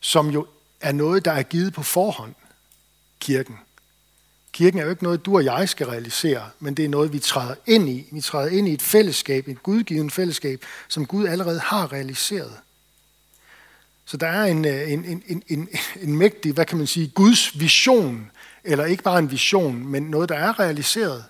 [0.00, 0.46] som jo
[0.80, 2.34] er noget, der er givet på forhånd,
[3.20, 3.58] kirken.
[4.52, 7.18] Kirken er jo ikke noget, du og jeg skal realisere, men det er noget, vi
[7.18, 8.08] træder ind i.
[8.12, 12.52] Vi træder ind i et fællesskab, et gudgivet fællesskab, som Gud allerede har realiseret.
[14.04, 15.68] Så der er en, øh, en, en, en, en,
[16.00, 18.30] en mægtig, hvad kan man sige, Guds vision,
[18.64, 21.24] eller ikke bare en vision, men noget, der er realiseret.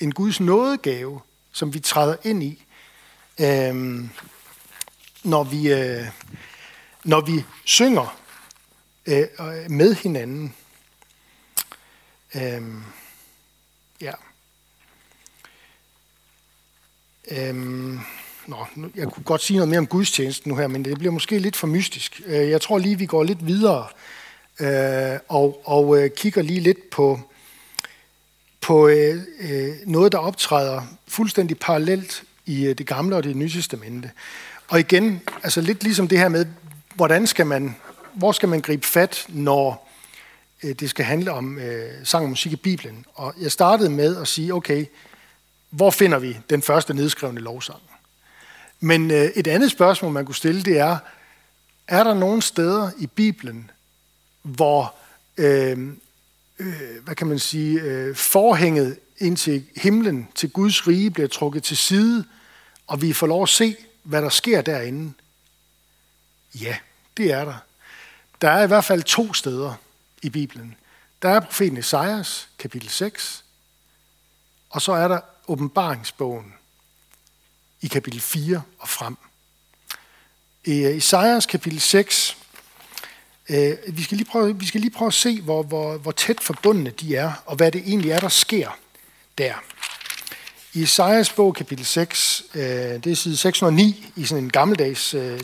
[0.00, 1.20] En Guds nådegave,
[1.52, 2.64] som vi træder ind i,
[3.40, 4.04] øh,
[5.24, 6.06] når, vi, øh,
[7.04, 8.18] når vi synger
[9.06, 9.26] øh,
[9.68, 10.54] med hinanden.
[12.34, 12.82] Øhm,
[14.00, 14.12] ja.
[17.30, 18.00] Øhm,
[18.46, 21.38] Nå, jeg kunne godt sige noget mere om gudstjenesten nu her, men det bliver måske
[21.38, 22.22] lidt for mystisk.
[22.26, 23.86] Øh, jeg tror lige, vi går lidt videre
[24.60, 27.20] øh, og, og øh, kigger lige lidt på,
[28.60, 33.50] på øh, øh, noget, der optræder fuldstændig parallelt i øh, det gamle og det nye
[33.50, 34.10] testamente.
[34.68, 36.46] Og igen, altså lidt ligesom det her med,
[36.94, 37.76] hvordan skal man,
[38.12, 39.91] hvor skal man gribe fat, når
[40.62, 43.04] Øh, det skal handle om øh, sang og musik i Bibelen.
[43.14, 44.86] Og jeg startede med at sige, okay,
[45.70, 47.80] hvor finder vi den første nedskrevne lovsang?
[48.80, 50.98] Men øh, et andet spørgsmål, man kunne stille, det er,
[51.88, 53.70] er der nogle steder i Bibelen,
[54.42, 54.94] hvor,
[55.36, 55.88] øh,
[56.58, 61.62] øh, hvad kan man sige, øh, forhænget ind til himlen, til Guds rige, bliver trukket
[61.62, 62.24] til side,
[62.86, 65.12] og vi får lov at se, hvad der sker derinde?
[66.60, 66.76] Ja,
[67.16, 67.56] det er der.
[68.40, 69.74] Der er i hvert fald to steder
[70.22, 70.76] i Bibelen.
[71.22, 73.44] Der er profeten Esajas, kapitel 6,
[74.70, 76.54] og så er der åbenbaringsbogen
[77.80, 79.16] i kapitel 4 og frem.
[80.64, 82.36] I øh, Esajas kapitel 6,
[83.48, 86.40] øh, vi, skal lige prøve, vi skal lige prøve at se, hvor, hvor, hvor tæt
[86.40, 88.78] forbundne de er, og hvad det egentlig er, der sker
[89.38, 89.54] der.
[90.72, 95.40] I Esajas bog kapitel 6, øh, det er side 609 i sådan en gammeldags øh,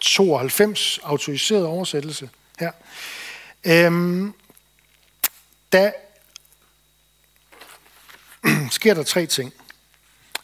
[0.00, 2.72] 92 autoriseret oversættelse her.
[3.64, 4.34] Øhm,
[5.72, 5.92] der
[8.70, 9.52] sker der tre ting.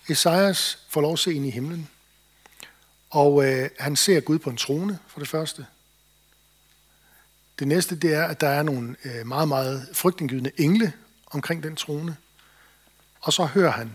[0.08, 1.88] Esajas får lov at se ind i himlen,
[3.10, 5.66] og øh, han ser Gud på en trone, for det første.
[7.58, 10.92] Det næste, det er, at der er nogle øh, meget, meget frygtindgydende engle
[11.26, 12.16] omkring den trone.
[13.20, 13.92] Og så hører han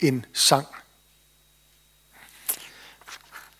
[0.00, 0.66] en sang.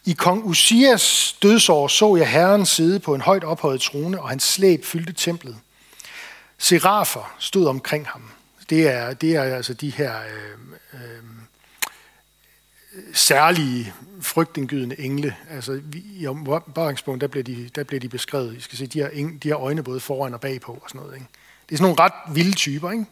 [0.06, 4.42] I kong Usias dødsår så jeg Herren sidde på en højt ophøjet trone, og hans
[4.42, 5.56] slæb fyldte templet.
[6.58, 8.30] Serafer stod omkring ham.
[8.70, 11.22] Det er, det er altså de her øh, øh,
[13.14, 15.36] særlige frygtindgydende engle.
[15.50, 18.56] Altså, I omvaringspunkt, der bliver, de, der bliver de beskrevet.
[18.56, 19.10] I skal se, de har,
[19.42, 21.14] de har øjne både foran og bagpå og sådan noget.
[21.14, 21.26] Ikke?
[21.68, 22.90] Det er sådan nogle ret vilde typer.
[22.90, 23.04] Ikke?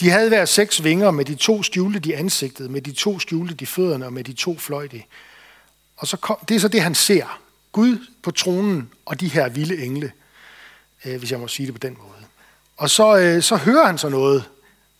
[0.00, 3.54] De havde hver seks vinger, med de to skjulte de ansigtet, med de to skjulte
[3.54, 5.02] de fødderne og med de to fløjte.
[6.02, 7.40] Og så kom, det er så det, han ser.
[7.72, 10.12] Gud på tronen og de her vilde engle,
[11.04, 12.24] øh, hvis jeg må sige det på den måde.
[12.76, 14.50] Og så, øh, så hører han så noget,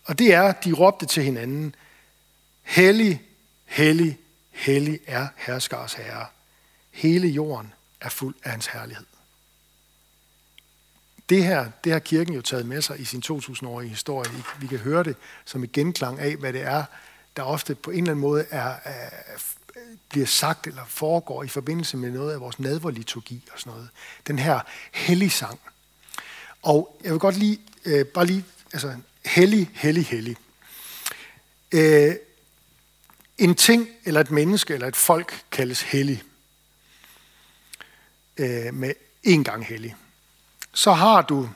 [0.05, 1.75] og det er, de råbte til hinanden,
[2.63, 3.23] Hellig,
[3.65, 4.19] hellig,
[4.51, 6.27] hellig er herskars herre.
[6.91, 9.07] Hele jorden er fuld af hans herlighed.
[11.29, 14.31] Det her, det har kirken jo taget med sig i sin 2000-årige historie.
[14.61, 16.85] Vi kan høre det som et genklang af, hvad det er,
[17.37, 19.11] der ofte på en eller anden måde er, er,
[20.09, 23.89] bliver sagt eller foregår i forbindelse med noget af vores nadverliturgi og sådan noget.
[24.27, 24.61] Den her
[24.93, 25.61] hellig sang.
[26.63, 30.37] Og jeg vil godt lige, øh, bare lige, altså hellig, hellig, hellig.
[31.73, 32.15] Øh,
[33.39, 36.23] en ting eller et menneske eller et folk kaldes hellig.
[38.37, 39.97] Øh, med en gang hellig.
[40.73, 41.49] Så har du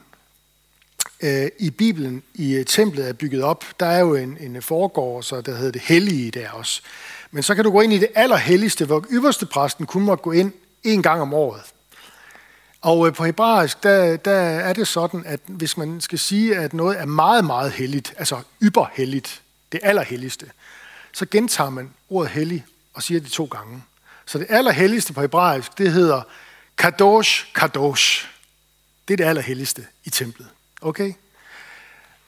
[1.21, 5.23] øh, i Bibelen, i øh, templet er bygget op, der er jo en, en foregård,
[5.23, 6.83] så der hedder det hellige der også.
[7.37, 10.33] Men så kan du gå ind i det allerhelligste, hvor ypperste præsten kun må gå
[10.33, 11.63] ind en gang om året.
[12.81, 16.75] Og øh, på hebraisk, der, der er det sådan, at hvis man skal sige, at
[16.75, 20.51] noget er meget, meget helligt, altså ypperhelligt, det allerhelligste,
[21.13, 23.83] så gentager man ordet hellig og siger det to gange.
[24.27, 26.23] Så det allerhelligste på hebraisk, det hedder
[26.79, 28.27] kadosh, kadosh.
[29.09, 30.49] Det er det allerhelligste i templet.
[30.81, 31.13] Okay?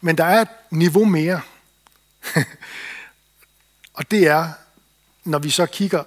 [0.00, 1.40] Men der er et niveau mere.
[3.98, 4.52] og det er,
[5.28, 6.04] når vi så kigger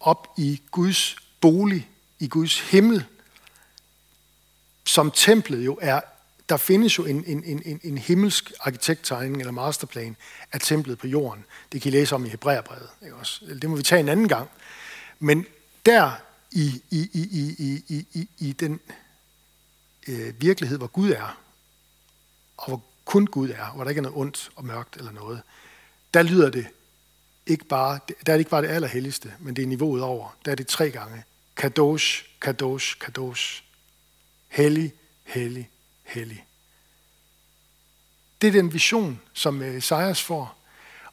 [0.00, 3.04] op i Guds bolig, i Guds himmel,
[4.86, 6.00] som templet jo er,
[6.48, 10.16] der findes jo en, en, en, en himmelsk arkitekttegning eller masterplan
[10.52, 11.44] af templet på jorden.
[11.72, 12.88] Det kan I læse om i Hebræerbrevet.
[13.02, 13.44] Ikke også?
[13.62, 14.50] Det må vi tage en anden gang.
[15.18, 15.46] Men
[15.86, 16.12] der
[16.50, 17.20] i, i, i,
[17.58, 18.80] i, i, i, i den
[20.08, 21.38] øh, virkelighed, hvor Gud er,
[22.56, 25.42] og hvor kun Gud er, hvor der ikke er noget ondt og mørkt eller noget,
[26.14, 26.66] der lyder det
[27.46, 30.36] ikke bare, der er det ikke bare det allerhelligste, men det er niveauet over.
[30.44, 31.24] Der er det tre gange.
[31.56, 33.62] Kadosh, kadosh, kadosh.
[34.48, 34.92] Hellig,
[35.24, 35.70] hellig,
[36.02, 36.44] hellig.
[38.40, 40.58] Det er den vision, som øh, Esajas får.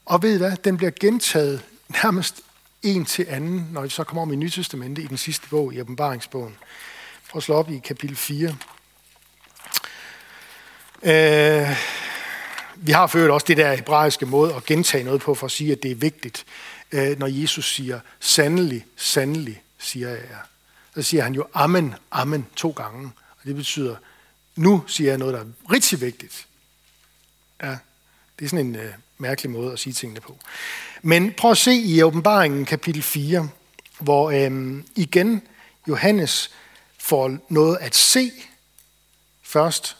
[0.04, 0.56] Og ved I hvad?
[0.56, 2.40] Den bliver gentaget nærmest
[2.82, 5.80] en til anden, når vi så kommer om i Nytestamentet i den sidste bog, i
[5.80, 6.56] åbenbaringsbogen.
[7.30, 8.56] Prøv at slå op i kapitel 4.
[11.02, 11.76] Øh,
[12.80, 15.72] vi har ført også det der hebraiske måde at gentage noget på, for at sige,
[15.72, 16.44] at det er vigtigt.
[16.92, 20.38] Øh, når Jesus siger, sandelig, sandelig, siger jeg jer.
[20.94, 23.10] Så siger han jo, amen, amen, to gange.
[23.30, 23.96] Og det betyder,
[24.56, 26.46] nu siger jeg noget, der er rigtig vigtigt.
[27.62, 27.76] Ja,
[28.38, 30.38] det er sådan en øh, mærkelig måde at sige tingene på.
[31.02, 33.48] Men prøv at se i åbenbaringen kapitel 4,
[33.98, 35.42] hvor øh, igen
[35.88, 36.50] Johannes
[36.98, 38.32] får noget at se
[39.42, 39.96] først,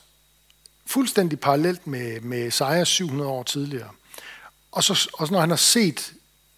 [0.89, 3.91] fuldstændig parallelt med, med Isaiah 700 år tidligere.
[4.73, 6.13] Og så, og så når han har set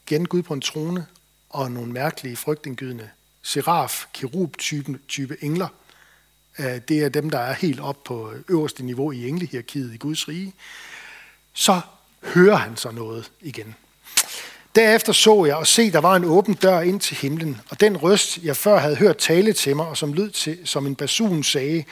[0.07, 1.07] igen Gud på en trone,
[1.51, 3.11] og nogle mærkelige, frygtindgydende
[3.43, 5.69] seraf, kerub type, type engler,
[6.59, 10.29] øh, det er dem, der er helt op på øverste niveau i englehierarkiet i Guds
[10.29, 10.55] rige,
[11.53, 11.81] så
[12.23, 13.75] hører han så noget igen.
[14.75, 17.97] Derefter så jeg og se, der var en åben dør ind til himlen, og den
[17.97, 21.43] røst, jeg før havde hørt tale til mig, og som lød til, som en basun
[21.45, 21.85] sagde,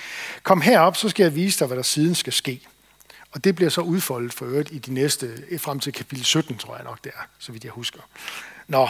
[0.43, 2.61] kom herop, så skal jeg vise dig, hvad der siden skal ske.
[3.33, 6.74] Og det bliver så udfoldet for øvrigt i de næste, frem til kapitel 17, tror
[6.74, 8.01] jeg nok det er, så vidt jeg husker.
[8.68, 8.89] Nå,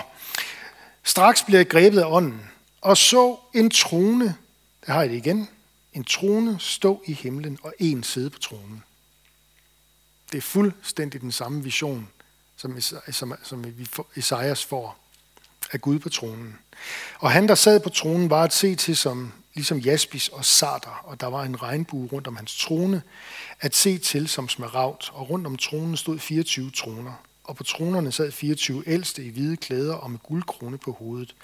[1.04, 4.36] straks bliver jeg grebet af ånden, og så en trone,
[4.86, 5.48] der har jeg det igen,
[5.92, 8.82] en trone stå i himlen, og en sidde på tronen.
[10.32, 12.08] Det er fuldstændig den samme vision,
[12.58, 12.80] som,
[13.10, 13.64] som, som
[14.16, 14.98] Esajas får
[15.72, 16.58] af Gud på tronen.
[17.18, 21.00] Og han, der sad på tronen, var at se til som ligesom jaspis og sarter,
[21.04, 23.02] og der var en regnbue rundt om hans trone,
[23.60, 27.12] at se til som smaragd, og rundt om tronen stod 24 troner,
[27.44, 31.34] og på tronerne sad 24 ældste i hvide klæder og med guldkrone på hovedet.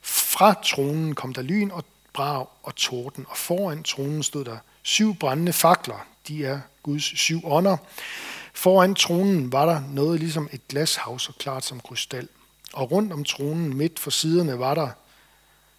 [0.00, 5.14] Fra tronen kom der lyn og brag og torden, og foran tronen stod der syv
[5.14, 7.76] brændende fakler, de er Guds syv ånder.
[8.58, 12.28] Foran tronen var der noget ligesom et glashav, så klart som krystal.
[12.72, 14.88] Og rundt om tronen midt for siderne var der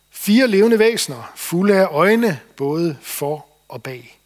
[0.10, 4.20] fire levende væsener, fulde af øjne, både for og bag.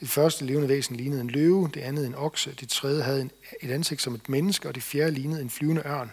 [0.00, 3.30] Det første levende væsen lignede en løve, det andet en okse, det tredje havde
[3.62, 6.10] et ansigt som et menneske, og det fjerde lignede en flyvende ørn.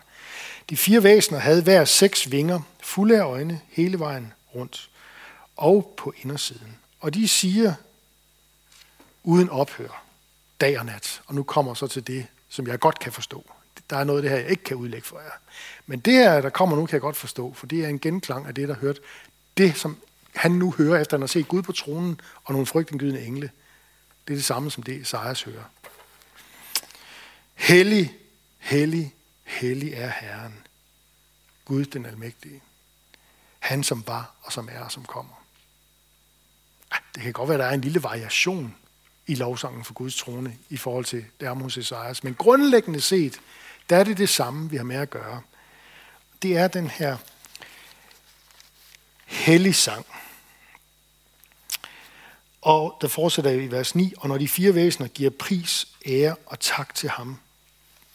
[0.70, 4.90] De fire væsener havde hver seks vinger, fulde af øjne, hele vejen rundt,
[5.56, 6.78] og på indersiden.
[7.00, 7.74] Og de siger
[9.24, 10.03] uden ophør,
[10.64, 11.22] dag og nat.
[11.26, 13.52] Og nu kommer så til det, som jeg godt kan forstå.
[13.90, 15.32] Der er noget af det her, jeg ikke kan udlægge for jer.
[15.86, 18.48] Men det her, der kommer nu, kan jeg godt forstå, for det er en genklang
[18.48, 19.00] af det, der hørt.
[19.58, 19.98] Det, som
[20.36, 23.52] han nu hører, efter han har set Gud på tronen og nogle frygtindgydende engle,
[24.28, 25.64] det er det samme som det, Esajas hører.
[27.54, 28.14] Hellig,
[28.60, 30.56] hellig, hellig er Herren.
[31.66, 32.62] Gud den almægtige.
[33.60, 35.46] Han som var og som er og som kommer.
[36.92, 38.76] Ah, det kan godt være, at der er en lille variation
[39.28, 42.24] i lovsangen for Guds trone i forhold til det hos Esajas.
[42.24, 43.40] Men grundlæggende set,
[43.90, 45.42] der er det det samme, vi har med at gøre.
[46.42, 47.18] Det er den her
[49.26, 50.06] hellig sang.
[52.62, 56.60] Og der fortsætter i vers 9, og når de fire væsener giver pris, ære og
[56.60, 57.40] tak til ham,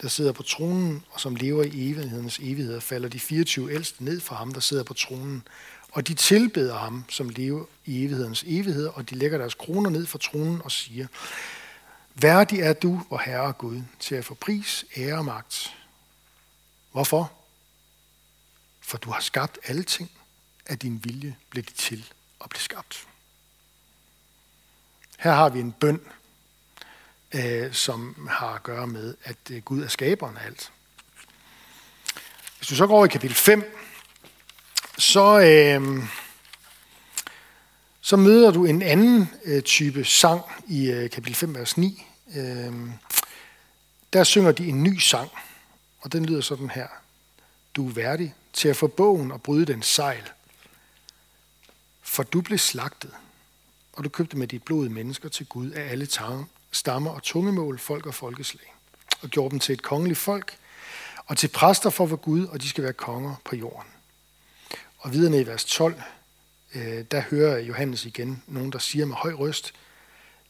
[0.01, 4.19] der sidder på tronen, og som lever i evighedens evigheder, falder de 24 ældste ned
[4.19, 5.43] fra ham, der sidder på tronen,
[5.91, 10.05] og de tilbeder ham, som lever i evighedens evighed, og de lægger deres kroner ned
[10.05, 11.07] for tronen og siger,
[12.15, 15.75] Værdig er du, vor Herre Gud, til at få pris, ære og magt.
[16.91, 17.31] Hvorfor?
[18.81, 20.11] For du har skabt alle ting,
[20.69, 23.07] af din vilje blev de til og blev skabt.
[25.19, 26.01] Her har vi en bøn,
[27.33, 30.71] øh, som har at gøre med, at øh, Gud er skaberen af alt.
[32.57, 33.75] Hvis du så går over i kapitel 5,
[34.99, 36.03] så, øh,
[38.01, 42.05] så møder du en anden øh, type sang i øh, kapitel 5, vers 9.
[42.35, 42.73] Øh,
[44.13, 45.29] der synger de en ny sang,
[45.99, 46.87] og den lyder sådan her.
[47.75, 50.29] Du er værdig til at få bogen og bryde den sejl.
[52.01, 53.11] For du blev slagtet,
[53.93, 56.07] og du købte med dit blod mennesker til Gud af alle
[56.71, 58.73] stammer og tungemål, folk og folkeslag,
[59.21, 60.57] og gjorde dem til et kongeligt folk,
[61.25, 63.87] og til præster for vor Gud, og de skal være konger på jorden.
[64.99, 66.01] Og videre ned i vers 12,
[66.75, 69.73] øh, der hører Johannes igen nogen, der siger med høj røst,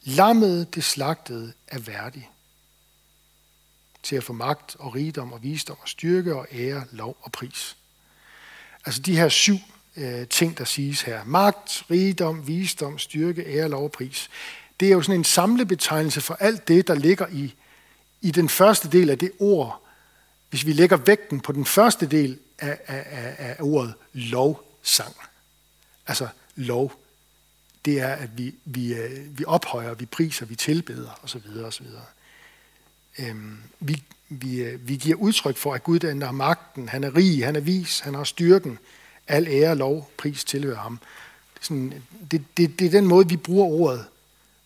[0.02, 2.30] Lammet det slagtede er værdig
[4.02, 7.76] til at få magt og rigdom og visdom og styrke og ære, lov og pris.
[8.86, 9.56] Altså de her syv
[9.96, 11.24] øh, ting, der siges her.
[11.24, 14.30] Magt, rigdom, visdom, styrke, ære, lov og pris.
[14.80, 17.54] Det er jo sådan en samlebetegnelse for alt det, der ligger i,
[18.20, 19.82] i den første del af det ord.
[20.50, 25.14] Hvis vi lægger vægten på den første del af, af, af, af ordet lovsang.
[26.06, 26.92] Altså lov.
[27.84, 31.42] Det er, at vi, vi, øh, vi ophøjer, vi priser, vi tilbeder osv.
[31.64, 31.86] osv.
[33.18, 37.16] Øhm, vi, vi, øh, vi giver udtryk for, at Gud den har magten, han er
[37.16, 38.78] rig, han er vis, han har styrken.
[39.28, 40.98] Al ære, lov, pris tilhører ham.
[41.54, 44.06] Det er, sådan, det, det, det er den måde, vi bruger ordet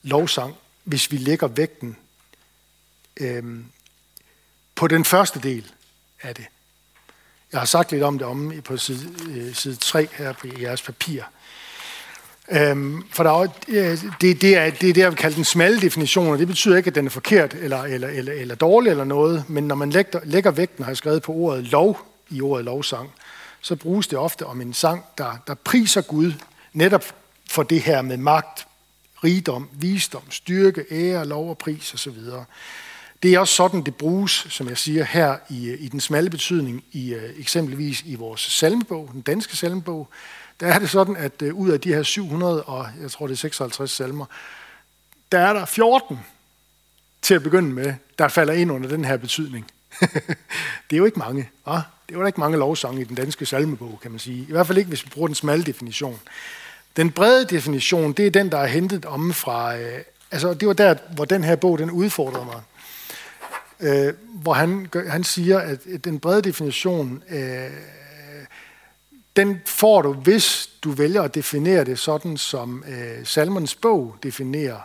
[0.02, 1.96] lovsang, hvis vi lægger vægten
[3.16, 3.64] øhm,
[4.74, 5.72] på den første del
[6.22, 6.46] af det.
[7.54, 10.82] Jeg har sagt lidt om det om på side, øh, side 3 her på jeres
[10.82, 11.22] papir.
[12.50, 15.44] Øhm, for der er, øh, det, det, er, det er det, jeg vil kalde den
[15.44, 18.90] smalle definition, og det betyder ikke, at den er forkert eller, eller, eller, eller dårlig
[18.90, 21.98] eller noget, men når man lægger, lægger vægten, har jeg skrevet på ordet lov
[22.30, 23.10] i ordet lovsang,
[23.60, 26.32] så bruges det ofte om en sang, der, der priser Gud
[26.72, 27.04] netop
[27.50, 28.66] for det her med magt,
[29.24, 32.18] rigdom, visdom, styrke, ære, lov og pris osv.
[33.24, 36.30] Det er også sådan, det bruges, som jeg siger, her i, øh, i den smalle
[36.30, 40.08] betydning, i øh, eksempelvis i vores salmebog, den danske salmebog.
[40.60, 43.34] der er det sådan, at øh, ud af de her 700 og jeg tror det
[43.34, 44.26] er 56 salmer,
[45.32, 46.18] der er der 14
[47.22, 49.66] til at begynde med, der falder ind under den her betydning.
[50.90, 51.50] det er jo ikke mange.
[51.66, 51.72] Va?
[52.08, 54.46] Det er jo ikke mange lovsange i den danske salmebog, kan man sige.
[54.48, 56.20] I hvert fald ikke, hvis vi bruger den smalle definition.
[56.96, 59.76] Den brede definition, det er den, der er hentet om fra...
[59.76, 60.00] Øh,
[60.30, 62.60] altså, det var der, hvor den her bog, den udfordrede mig.
[63.84, 67.70] Øh, hvor han, han siger, at den brede definition, øh,
[69.36, 74.80] den får du, hvis du vælger at definere det sådan, som øh, salmernes bog definerer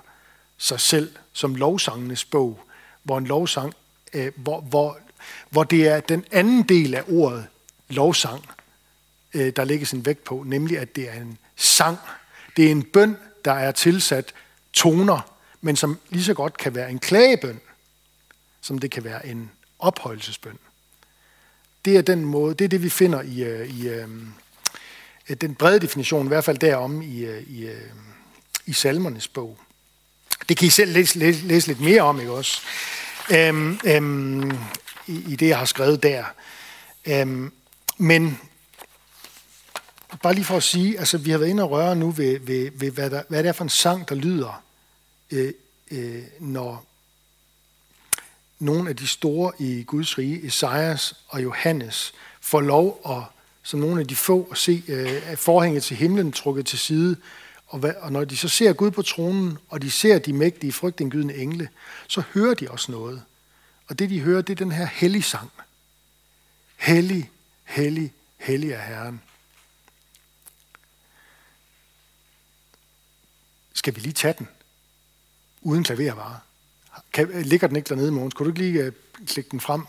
[0.58, 2.60] sig selv, som lovsangenes bog,
[3.04, 3.74] hvor en lovsang,
[4.14, 4.98] øh, hvor, hvor,
[5.50, 7.48] hvor det er den anden del af ordet
[7.90, 8.46] lovsang,
[9.34, 11.98] øh, der lægges en vægt på, nemlig at det er en sang.
[12.58, 14.34] Det er en bøn, der er tilsat
[14.74, 17.60] toner, men som lige så godt kan være en klagebøn,
[18.70, 20.58] som det kan være en ophøjelsesbøn.
[21.86, 23.90] Det er den måde, det er det, vi finder i, øh, i,
[25.28, 27.70] i den brede definition, i hvert fald derom i, øh, i,
[28.66, 29.58] i salmernes bog.
[30.50, 32.62] Det kan I selv læse, læse, læse lidt mere om, ikke også?
[33.32, 34.52] Øhm, øhm,
[35.08, 36.26] i, I det, jeg har skrevet der.
[37.06, 37.52] Øhm,
[37.98, 38.40] men
[40.24, 42.72] bare lige for at sige, altså vi har været inde og røre nu ved, ved,
[42.74, 44.64] ved hvad, der, hvad det er for en sang, der lyder,
[45.32, 45.54] øh,
[45.92, 46.89] øh, når
[48.60, 53.24] nogle af de store i Guds rige, Esajas og Johannes, får lov at,
[53.64, 57.16] som nogle af de få, at se øh, forhænget til himlen trukket til side,
[57.68, 60.74] og, hvad, og når de så ser Gud på tronen, og de ser de mægtige,
[60.74, 61.70] frygtindgydende engle,
[62.08, 63.24] så hører de også noget.
[63.88, 65.52] Og det de hører, det er den her hellig sang.
[66.78, 67.32] Hellig,
[67.64, 69.22] hellig, hellig er Herren.
[73.74, 74.48] Skal vi lige tage den?
[75.62, 76.40] Uden klavervare.
[77.14, 78.34] Kan, øh, ligger den ikke dernede, Mogens?
[78.34, 78.92] Kunne du ikke lige øh,
[79.28, 79.86] klikke den frem?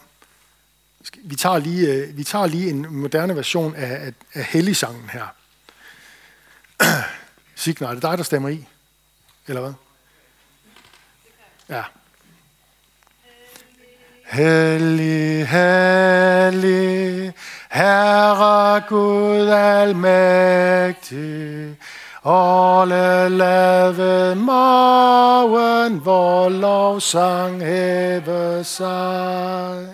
[1.25, 5.27] Vi tager lige, øh, vi tager lige en moderne version af, af, af helligsangen her.
[7.55, 8.67] Signer, er det dig, der stemmer i?
[9.49, 9.73] Eller hvad?
[11.69, 11.83] Ja.
[14.27, 17.33] Hellig, hellig,
[17.71, 21.19] Herre Gud almægtig,
[22.25, 29.87] alle lave maven, hvor lovsang hæve sig.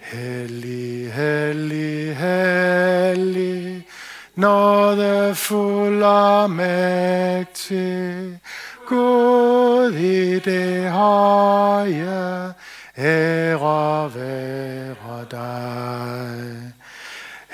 [0.00, 3.86] Hellig, hellig, hellig,
[4.34, 8.38] nådefuld og mægtig,
[8.88, 12.52] Gud i det høje,
[12.98, 16.72] ære være dig.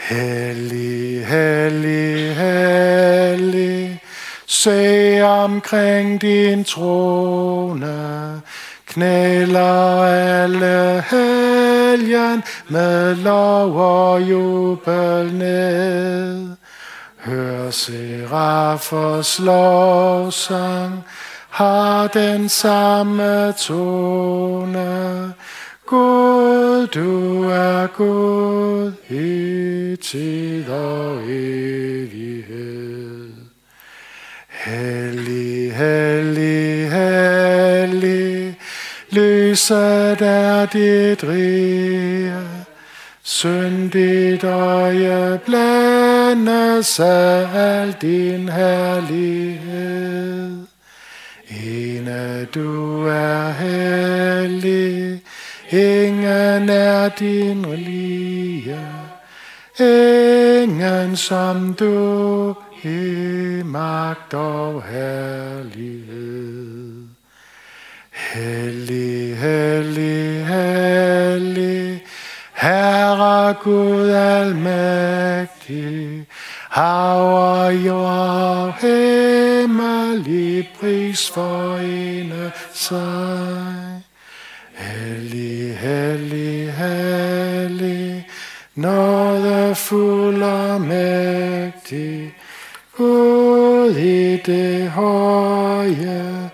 [0.08, 3.65] Hellig, hellig, hellig,
[4.46, 8.40] se omkring din trone,
[8.86, 16.56] knæler alle helgen med lov og jubel ned.
[17.16, 21.04] Hør serafers lovsang,
[21.50, 25.32] har den samme tone.
[25.86, 32.26] Gud, du er Gud i tid og evighed.
[34.66, 38.58] Hellig, hellig, hellig,
[39.10, 42.34] lyset er dit rige.
[43.22, 49.46] Syndigt øje blændes af al din herlighed.
[51.64, 55.22] Ene du er hellig,
[55.70, 58.78] ingen er din lige.
[59.80, 62.54] Ingen som du
[62.84, 66.36] i magt og herlighed.
[68.12, 72.04] Hellig, hellig, hellig,
[72.54, 75.16] Herre Gud almægtig,
[76.68, 84.02] hav og jord himmel i pris forene sig.
[84.74, 88.26] Hellig, hellig, hellig,
[88.74, 92.34] nådefuld og mægtig,
[92.96, 96.50] Gud i det høje,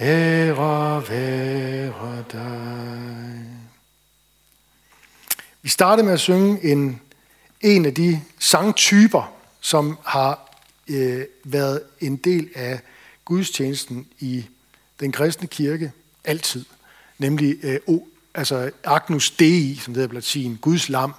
[0.00, 3.44] ære være dig.
[5.62, 7.00] Vi startede med at synge en,
[7.60, 10.58] en af de sangtyper, som har
[10.88, 12.80] øh, været en del af
[13.24, 14.46] gudstjenesten i
[15.00, 15.92] den kristne kirke
[16.24, 16.64] altid.
[17.18, 21.14] Nemlig øh, o, altså Agnus Dei, som det hedder på latin, Guds lam.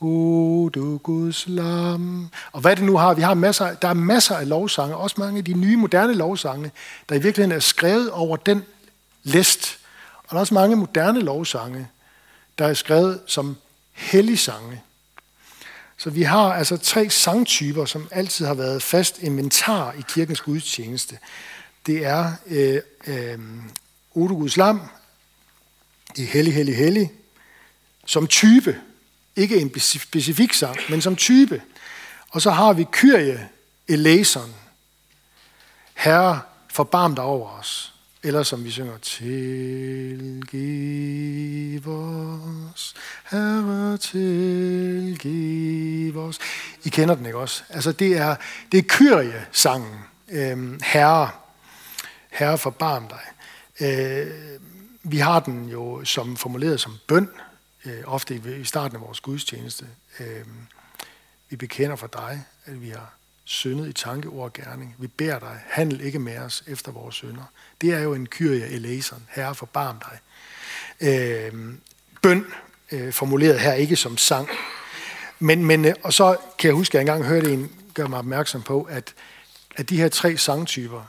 [0.00, 2.28] O du Guds lam.
[2.52, 5.38] Og hvad det nu har, vi har masser, der er masser af lovsange, også mange
[5.38, 6.70] af de nye moderne lovsange,
[7.08, 8.64] der i virkeligheden er skrevet over den
[9.22, 9.78] list.
[10.18, 11.88] Og der er også mange moderne lovsange,
[12.58, 13.56] der er skrevet som
[13.92, 14.82] helligsange.
[15.96, 21.18] Så vi har altså tre sangtyper, som altid har været fast inventar i kirkens gudstjeneste.
[21.86, 23.38] Det er øh, øh,
[24.14, 24.80] Odo Guds lam,
[26.16, 27.12] det er hellig, hellig, hellig,
[28.06, 28.76] som type.
[29.36, 31.62] Ikke en specifik sang, men som type.
[32.28, 33.48] Og så har vi Kyrie
[33.88, 34.54] eleison.
[35.94, 37.92] Herre, forbarm dig over os.
[38.22, 39.48] Eller som vi synger, tilgiv
[41.88, 42.94] os,
[43.30, 45.36] Herre, tilgiv
[46.18, 46.38] os.
[46.84, 47.62] I kender den ikke også?
[47.70, 48.36] Altså det er,
[48.72, 49.94] det er Kyrie-sangen.
[50.28, 51.30] Øhm, herre,
[52.30, 53.20] Herre, forbarm dig.
[53.80, 54.26] Øh,
[55.02, 57.28] vi har den jo som formuleret som bøn,
[57.86, 59.86] øh, ofte i, i starten af vores gudstjeneste.
[60.20, 60.44] Øh,
[61.48, 63.14] vi bekender for dig, at vi har
[63.44, 64.94] syndet i tanke, ord og gerning.
[64.98, 67.44] Vi beder dig, handel ikke med os efter vores synder.
[67.80, 69.26] Det er jo en kyrie eleison.
[69.28, 70.18] Herre, forbarm dig.
[71.00, 71.74] Øh,
[72.22, 72.46] bøn,
[72.92, 74.48] øh, formuleret her ikke som sang.
[75.38, 78.18] Men, men, øh, og så kan jeg huske, at jeg engang hørte en gøre mig
[78.18, 79.14] opmærksom på, at,
[79.76, 81.02] at de her tre sangtyper,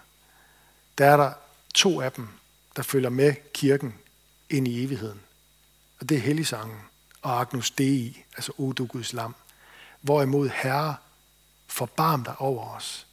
[0.97, 1.31] der er der
[1.73, 2.27] to af dem,
[2.75, 3.93] der følger med kirken
[4.49, 5.19] ind i evigheden.
[5.99, 6.77] Og det er Helligsangen
[7.21, 9.35] og Agnus Dei, altså O du Guds lam.
[10.01, 10.95] Hvorimod Herre,
[11.67, 13.07] forbarm dig over os.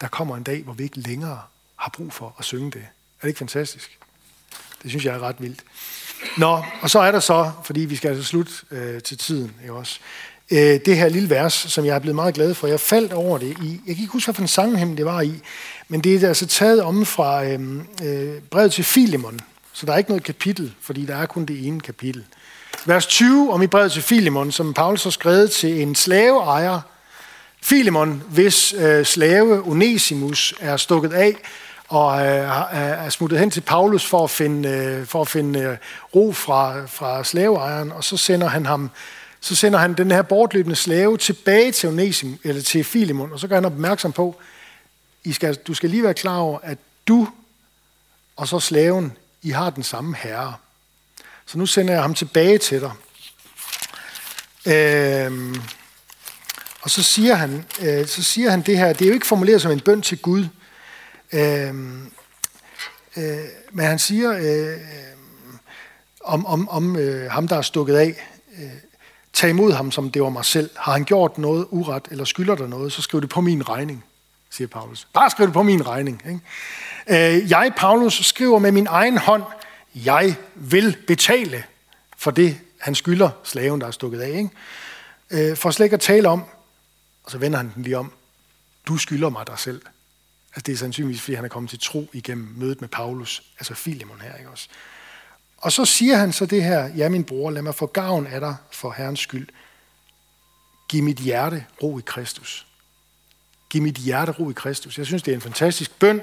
[0.00, 1.42] Der kommer en dag, hvor vi ikke længere
[1.76, 2.82] har brug for at synge det.
[2.82, 3.98] Er det ikke fantastisk?
[4.82, 5.64] Det synes jeg er ret vildt.
[6.38, 9.72] Nå, og så er der så, fordi vi skal altså slutte øh, til tiden, ikke
[9.72, 10.00] også?
[10.50, 12.66] Øh, det her lille vers, som jeg er blevet meget glad for.
[12.66, 15.40] Jeg faldt over det i, jeg kan ikke huske, hvilken sammenhæng det var i,
[15.88, 19.40] men det er altså taget om fra øh, øh, brevet til Filemon.
[19.76, 22.24] Så der er ikke noget kapitel, fordi der er kun det ene kapitel.
[22.86, 26.80] Vers 20 om i brevet til Filemon, som Paulus har skrevet til en slaveejer,
[27.62, 31.36] Filemon, hvis øh, slave Onesimus er stukket af
[31.88, 32.26] og øh,
[32.72, 35.76] er smuttet hen til Paulus for at finde, øh, for at finde øh,
[36.14, 38.90] ro fra, fra slaveejeren, og så sender han ham
[39.40, 43.48] så sender han den her bortløbende slave tilbage til Onesim, eller til Filemon, og så
[43.48, 44.36] gør han opmærksom på,
[45.24, 47.28] I skal, du skal lige være klar over, at du
[48.36, 49.12] og så slaven,
[49.46, 50.54] i har den samme herre.
[51.46, 52.92] Så nu sender jeg ham tilbage til dig.
[54.66, 55.60] Øhm,
[56.82, 59.62] og så siger, han, øh, så siger han det her, det er jo ikke formuleret
[59.62, 60.46] som en bøn til Gud,
[61.32, 62.12] øhm,
[63.16, 63.38] øh,
[63.72, 64.80] men han siger øh,
[66.24, 68.26] om, om, om øh, ham, der er stukket af,
[68.58, 68.70] øh,
[69.32, 70.70] tag imod ham, som det var mig selv.
[70.76, 74.04] Har han gjort noget uret, eller skylder der noget, så skriv det på min regning,
[74.50, 75.08] siger Paulus.
[75.14, 76.22] Bare skriv det på min regning.
[76.26, 76.40] Ikke?
[77.06, 79.42] Øh, jeg, Paulus, skriver med min egen hånd,
[79.94, 81.64] jeg vil betale
[82.16, 84.28] for det, han skylder slaven, der er stukket af.
[84.28, 85.50] Ikke?
[85.50, 86.44] Øh, for slet ikke at tale om,
[87.24, 88.12] og så vender han den lige om,
[88.86, 89.82] du skylder mig dig selv.
[90.48, 93.74] Altså det er sandsynligvis, fordi han er kommet til tro igennem mødet med Paulus, altså
[93.74, 94.68] Filemon her, ikke også?
[95.56, 98.40] Og så siger han så det her, ja min bror, lad mig få gavn af
[98.40, 99.48] dig for Herrens skyld.
[100.88, 102.66] Giv mit hjerte ro i Kristus.
[103.70, 104.98] Giv mit hjerte ro i Kristus.
[104.98, 106.20] Jeg synes, det er en fantastisk bøn,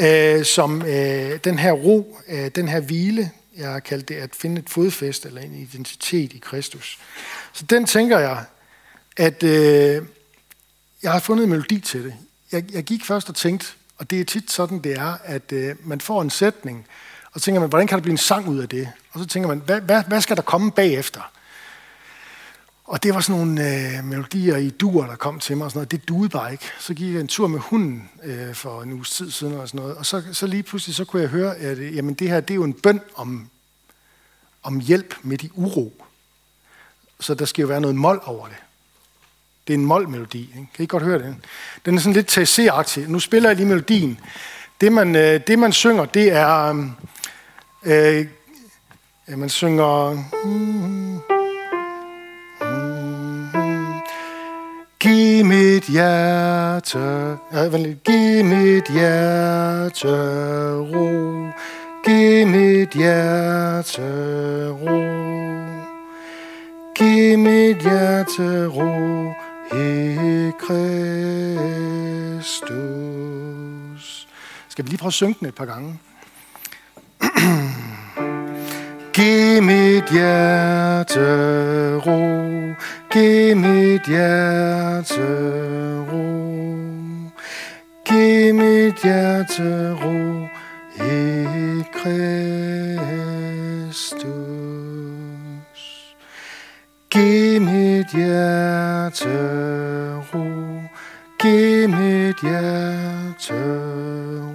[0.00, 4.30] øh, som øh, den her ro, øh, den her hvile, jeg har kaldt det at
[4.36, 6.98] finde et fodfæste eller en identitet i Kristus.
[7.52, 8.44] Så den tænker jeg,
[9.16, 10.02] at øh,
[11.02, 12.14] jeg har fundet en melodi til det.
[12.52, 13.66] Jeg, jeg gik først og tænkte,
[13.98, 16.86] og det er tit sådan, det er, at øh, man får en sætning,
[17.32, 18.88] og så tænker man, hvordan kan der blive en sang ud af det?
[19.12, 21.32] Og så tænker man, hvad, hvad, hvad skal der komme bagefter?
[22.90, 25.78] Og det var sådan nogle øh, melodier i duer, der kom til mig, og sådan
[25.78, 25.90] noget.
[25.90, 26.64] det duede bare ikke.
[26.78, 29.80] Så gik jeg en tur med hunden øh, for en uges tid siden, og sådan
[29.80, 29.96] noget.
[29.96, 32.50] og så, så lige pludselig så kunne jeg høre, at øh, jamen, det her det
[32.50, 33.50] er jo en bøn om,
[34.62, 36.04] om hjælp med i uro.
[37.20, 38.56] Så der skal jo være noget mål over det.
[39.66, 40.40] Det er en målmelodi.
[40.40, 40.68] Ikke?
[40.74, 41.44] Kan I godt høre den?
[41.84, 43.00] Den er sådan lidt TC-agtig.
[43.08, 44.20] Nu spiller jeg lige melodien.
[44.80, 46.84] Det man, øh, det man synger, det er...
[47.84, 48.26] Øh,
[49.28, 50.24] øh man synger...
[50.44, 51.29] Mm,
[55.00, 57.38] Giv mit hjerte,
[58.04, 60.16] giv mit hjerte
[60.76, 61.48] ro,
[62.04, 64.02] giv mit hjerte
[64.68, 65.00] ro,
[66.94, 69.32] giv mit hjerte ro
[69.72, 70.88] i Kristus.
[74.68, 75.98] Skal vi lige prøve at synge den et par gange?
[79.12, 81.26] Giv mit hjerte
[82.06, 82.20] ro,
[83.10, 85.26] giv mit hjerte
[86.08, 86.26] ro,
[88.04, 90.48] giv mit hjerte ro
[90.94, 92.40] i Kristus.
[97.10, 99.38] Giv mit hjerte
[100.32, 100.46] ro,
[101.38, 103.60] giv mit hjerte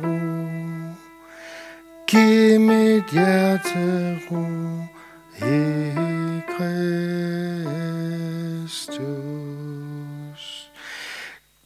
[0.01, 0.15] ro.
[2.07, 4.74] Giv mit hjerte ro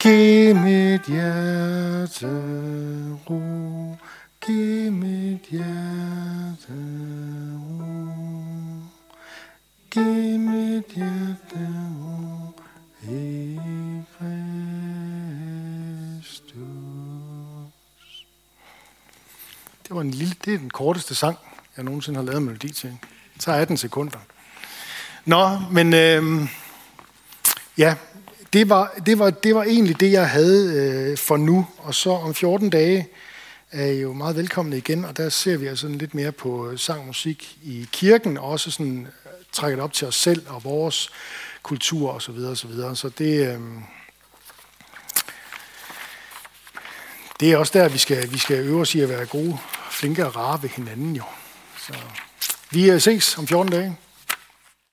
[0.05, 2.27] mit hjerte
[3.30, 3.97] ro,
[4.45, 6.73] giv mit hjerte
[7.59, 8.05] ro,
[9.91, 11.67] giv mit hjerte
[11.99, 12.53] ro
[13.03, 13.59] i
[16.19, 16.59] Kristus.
[19.84, 21.38] Det var en lille, det er den korteste sang,
[21.77, 22.97] jeg nogensinde har lavet melodi til.
[23.39, 24.19] Så 18 sekunder.
[25.26, 26.47] Nå, men øh,
[27.77, 27.95] ja,
[28.53, 31.67] det var, det, var, det var egentlig det, jeg havde øh, for nu.
[31.77, 33.07] Og så om 14 dage
[33.71, 36.80] er I jo meget velkomne igen, og der ser vi altså lidt mere på øh,
[36.80, 40.63] sang og musik i kirken, og også sådan øh, trækket op til os selv og
[40.63, 41.09] vores
[41.63, 42.21] kultur osv.
[42.26, 42.95] Så, videre, og så, videre.
[42.95, 43.59] så det, øh,
[47.39, 49.57] det er også der, vi skal, vi skal øve os i at være gode,
[49.91, 51.23] flinke og rare ved hinanden jo.
[51.88, 51.93] Så
[52.71, 53.97] vi øh, ses om 14 dage.